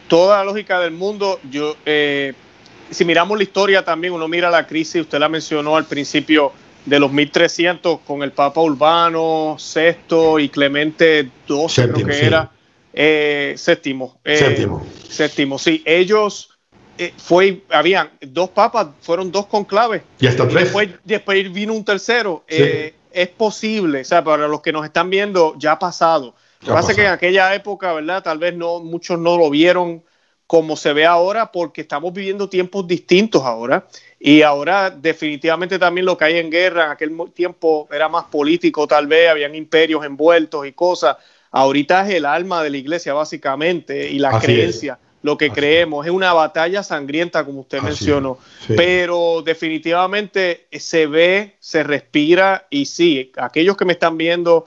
[0.08, 1.38] toda la lógica del mundo.
[1.50, 2.32] Yo, eh,
[2.90, 6.52] si miramos la historia también, uno mira la crisis, usted la mencionó al principio,
[6.84, 12.50] de los 1300 con el Papa Urbano VI y Clemente XII, creo que era.
[12.92, 14.18] Eh, séptimo.
[14.24, 14.86] Eh, séptimo.
[15.08, 15.82] Séptimo, sí.
[15.84, 16.50] Ellos
[16.98, 20.02] eh, fue, habían dos papas, fueron dos conclaves.
[20.20, 20.64] Y hasta tres.
[20.64, 22.44] Después, después vino un tercero.
[22.48, 26.34] es posible, o sea, para los que nos están viendo, ya ha pasado.
[26.62, 28.22] Lo que pasa es que en aquella época, ¿verdad?
[28.22, 30.02] Tal vez no, muchos no lo vieron
[30.52, 33.86] como se ve ahora, porque estamos viviendo tiempos distintos ahora.
[34.20, 38.86] Y ahora definitivamente también lo que hay en guerra, en aquel tiempo era más político
[38.86, 41.16] tal vez, habían imperios envueltos y cosas.
[41.52, 46.06] Ahorita es el alma de la iglesia básicamente y la creencia, lo que creemos.
[46.06, 48.38] Es una batalla sangrienta como usted mencionó,
[48.68, 54.66] pero definitivamente se ve, se respira y sí, aquellos que me están viendo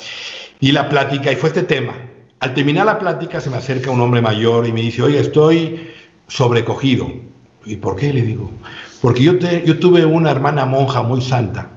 [0.61, 1.95] y la plática y fue este tema.
[2.39, 5.89] Al terminar la plática se me acerca un hombre mayor y me dice, oye, estoy
[6.27, 7.11] sobrecogido.
[7.65, 8.13] ¿Y por qué?
[8.13, 8.49] Le digo,
[9.01, 11.71] porque yo, te, yo tuve una hermana monja muy santa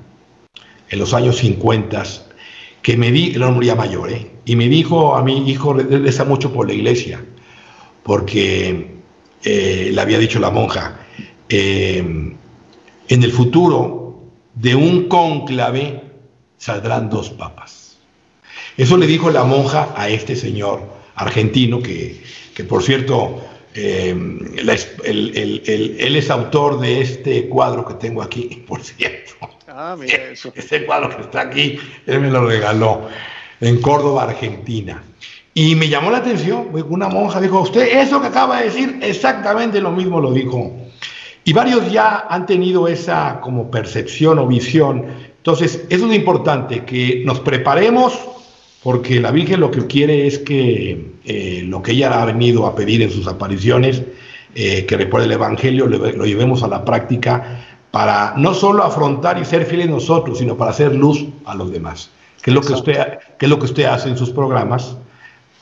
[0.90, 2.04] en los años 50
[2.82, 4.30] que me di, el hombre ya mayor, ¿eh?
[4.44, 7.20] y me dijo a mi hijo, reza mucho por la iglesia,
[8.02, 8.91] porque
[9.44, 11.00] eh, le había dicho la monja,
[11.48, 14.22] eh, en el futuro
[14.54, 16.02] de un cónclave
[16.58, 17.98] saldrán dos papas.
[18.76, 20.82] Eso le dijo la monja a este señor
[21.14, 22.22] argentino, que,
[22.54, 24.70] que por cierto, él,
[25.04, 29.22] él es autor de este cuadro que tengo aquí, por cierto.
[29.74, 30.52] Ah, mira eso.
[30.54, 33.08] Este cuadro que está aquí, él me lo regaló
[33.60, 35.02] en Córdoba, Argentina.
[35.54, 39.80] Y me llamó la atención, una monja dijo, usted eso que acaba de decir, exactamente
[39.80, 40.72] lo mismo lo dijo.
[41.44, 45.06] Y varios ya han tenido esa como percepción o visión.
[45.36, 48.18] Entonces, eso es importante, que nos preparemos,
[48.82, 52.74] porque la Virgen lo que quiere es que eh, lo que ella ha venido a
[52.74, 54.02] pedir en sus apariciones,
[54.54, 59.44] eh, que recuerde el Evangelio, lo llevemos a la práctica para no solo afrontar y
[59.44, 62.10] ser fieles nosotros, sino para hacer luz a los demás.
[62.42, 64.96] ¿Qué es lo que usted, qué es lo que usted hace en sus programas?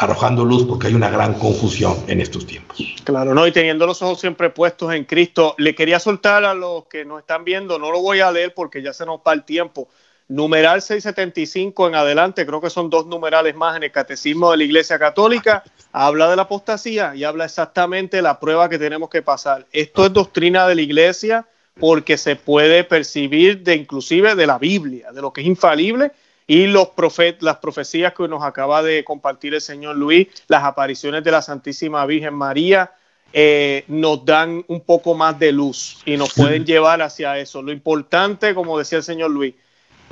[0.01, 2.79] Arrojando luz porque hay una gran confusión en estos tiempos.
[3.05, 6.87] Claro, no, y teniendo los ojos siempre puestos en Cristo, le quería soltar a los
[6.87, 9.45] que nos están viendo, no lo voy a leer porque ya se nos va el
[9.45, 9.89] tiempo.
[10.29, 14.65] Numeral 675 en adelante, creo que son dos numerales más en el Catecismo de la
[14.65, 19.21] Iglesia Católica, habla de la apostasía y habla exactamente de la prueba que tenemos que
[19.21, 19.67] pasar.
[19.71, 21.47] Esto es doctrina de la Iglesia,
[21.79, 26.13] porque se puede percibir de inclusive de la Biblia, de lo que es infalible
[26.47, 31.23] y los profet las profecías que nos acaba de compartir el señor Luis, las apariciones
[31.25, 32.93] de la Santísima Virgen María,
[33.33, 37.63] eh, nos dan un poco más de luz y nos pueden llevar hacia eso.
[37.63, 39.55] Lo importante, como decía el señor Luis,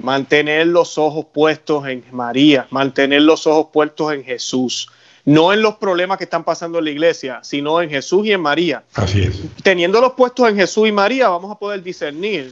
[0.03, 4.89] mantener los ojos puestos en María, mantener los ojos puestos en Jesús
[5.29, 8.41] no en los problemas que están pasando en la iglesia, sino en Jesús y en
[8.41, 8.83] María.
[8.95, 9.39] Así es.
[9.63, 12.51] Teniéndolos puestos en Jesús y María, vamos a poder discernir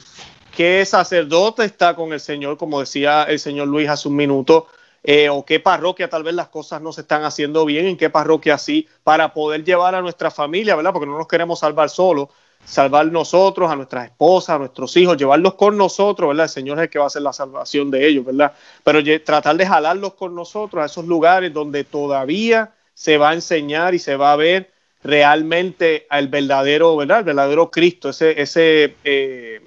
[0.57, 4.66] qué sacerdote está con el Señor, como decía el señor Luis hace un minuto,
[5.04, 8.09] eh, o qué parroquia tal vez las cosas no se están haciendo bien, en qué
[8.09, 10.92] parroquia sí, para poder llevar a nuestra familia, ¿verdad?
[10.92, 12.30] Porque no nos queremos salvar solos,
[12.64, 16.44] salvar nosotros, a nuestras esposas, a nuestros hijos, llevarlos con nosotros, ¿verdad?
[16.44, 18.52] El Señor es el que va a hacer la salvación de ellos, ¿verdad?
[18.82, 23.94] Pero tratar de jalarlos con nosotros a esos lugares donde todavía se va a enseñar
[23.94, 24.72] y se va a ver
[25.04, 27.18] realmente al verdadero, ¿verdad?
[27.18, 29.61] El verdadero Cristo, ese, ese, eh,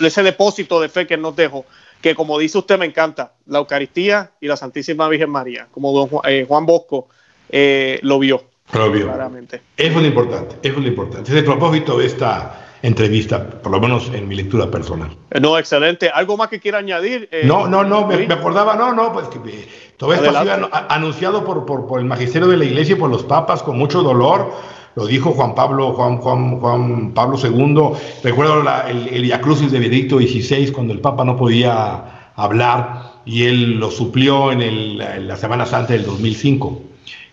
[0.00, 1.64] ese depósito de fe que nos dejó
[2.00, 6.08] que como dice usted me encanta, la Eucaristía y la Santísima Virgen María, como don
[6.08, 7.08] Juan, eh, Bosco
[7.48, 8.44] eh, lo vio.
[8.72, 9.06] Lo vio.
[9.06, 9.62] Claramente.
[9.76, 11.30] Eso es lo importante, eso es lo importante.
[11.30, 15.14] Es el propósito de esta entrevista, por lo menos en mi lectura personal.
[15.30, 16.08] Eh, no, excelente.
[16.08, 17.28] ¿Algo más que quiera añadir?
[17.44, 21.66] no, no, no, me, acordaba, no, no, pues que todo esto ha sido anunciado por,
[21.66, 24.52] por, por el magisterio de la iglesia y por los papas con mucho dolor
[24.96, 27.96] lo dijo Juan Pablo, Juan, Juan, Juan Pablo II.
[28.22, 33.78] Recuerdo el, el Crucis de Benedicto XVI, cuando el Papa no podía hablar y él
[33.78, 36.82] lo suplió en, la Semana Santa del 2005.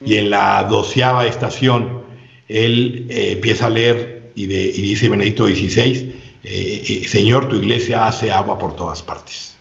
[0.06, 2.04] Y en la doceava estación,
[2.48, 8.32] él eh, empieza a leer y, dice Benedicto XVI, eh, eh, Señor, tu iglesia hace
[8.32, 9.56] agua por todas partes.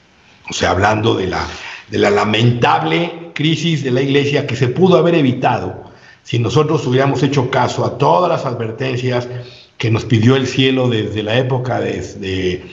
[0.51, 1.47] O sea, hablando de la,
[1.91, 5.86] de la lamentable crisis de la iglesia que se pudo haber evitado
[6.27, 9.29] si nosotros hubiéramos hecho caso a todas las advertencias
[9.79, 12.65] que nos pidió el cielo desde la época de,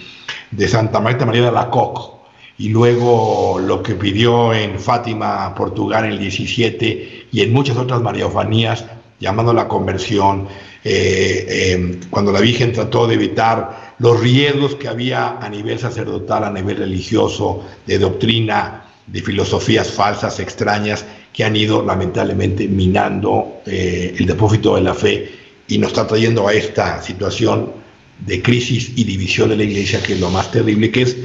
[0.67, 2.17] Santa Marta María de la Coque
[2.57, 8.01] y luego lo que pidió en Fátima, Portugal, en el 17 y en muchas otras
[8.01, 8.85] mariofanías,
[9.19, 10.47] llamando la conversión,
[10.83, 16.43] eh, eh, cuando la Virgen trató de evitar los riesgos que había a nivel sacerdotal,
[16.43, 24.15] a nivel religioso, de doctrina, de filosofías falsas, extrañas, que han ido lamentablemente minando eh,
[24.17, 25.31] el depósito de la fe
[25.67, 27.71] y nos está trayendo a esta situación
[28.19, 31.17] de crisis y división de la iglesia, que es lo más terrible, que es,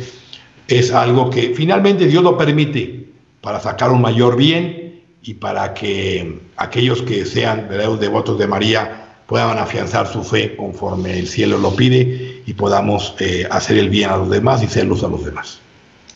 [0.67, 3.07] es algo que finalmente Dios lo permite
[3.43, 9.05] para sacar un mayor bien y para que aquellos que sean verdaderos devotos de María
[9.27, 14.09] puedan afianzar su fe conforme el cielo lo pide y podamos eh, hacer el bien
[14.09, 15.61] a los demás y ser luz a los demás.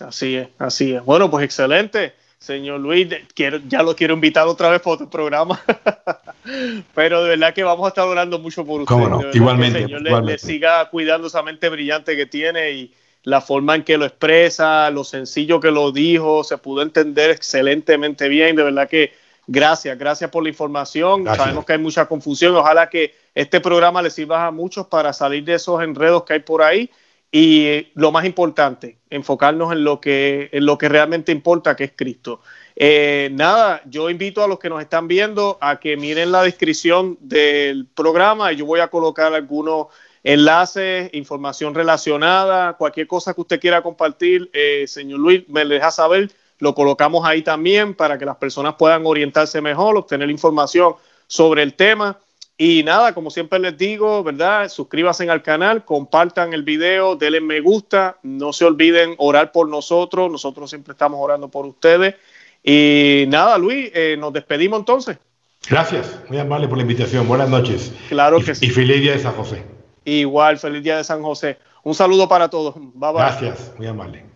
[0.01, 1.05] Así es, así es.
[1.05, 2.15] Bueno, pues excelente.
[2.43, 5.63] Señor Luis, quiero, ya lo quiero invitar otra vez para otro programa.
[6.95, 8.93] Pero de verdad que vamos a estar orando mucho por usted.
[8.93, 9.79] ¿Cómo Igualmente.
[9.79, 13.85] Que el Señor Le, siga cuidando esa mente brillante que tiene y la forma en
[13.85, 18.57] que lo expresa, lo sencillo que lo dijo, se pudo entender excelentemente bien.
[18.57, 19.13] De verdad que
[19.47, 21.25] gracias, gracias por la información.
[21.25, 22.57] Sabemos que hay mucha confusión.
[22.57, 26.41] Ojalá que este programa le sirva a muchos para salir de esos enredos que hay
[26.41, 26.91] por ahí
[27.35, 31.93] y lo más importante, enfocarnos en lo que, en lo que realmente importa, que es
[31.97, 32.43] Cristo.
[32.77, 37.17] Eh, nada, yo invito a los que nos están viendo a que miren la descripción
[37.21, 39.87] del programa y yo voy a colocar algunos
[40.23, 46.31] enlaces, información relacionada, cualquier cosa que usted quiera compartir, eh, señor Luis, me deja saber,
[46.59, 50.95] lo colocamos ahí también para que las personas puedan orientarse mejor, obtener información
[51.27, 52.19] sobre el tema.
[52.57, 54.69] Y nada, como siempre les digo, ¿verdad?
[54.69, 60.31] Suscríbanse al canal, compartan el video, denle me gusta, no se olviden orar por nosotros,
[60.31, 62.15] nosotros siempre estamos orando por ustedes.
[62.63, 65.19] Y nada, Luis, eh, nos despedimos entonces.
[65.69, 67.27] Gracias, muy amable por la invitación.
[67.27, 67.93] Buenas noches.
[68.09, 68.67] Claro que sí.
[68.67, 69.65] Y feliz día de San José.
[70.05, 71.59] Igual, feliz día de San José.
[71.83, 72.75] Un saludo para todos.
[72.77, 73.15] Bye bye.
[73.15, 74.32] Gracias, muy amable.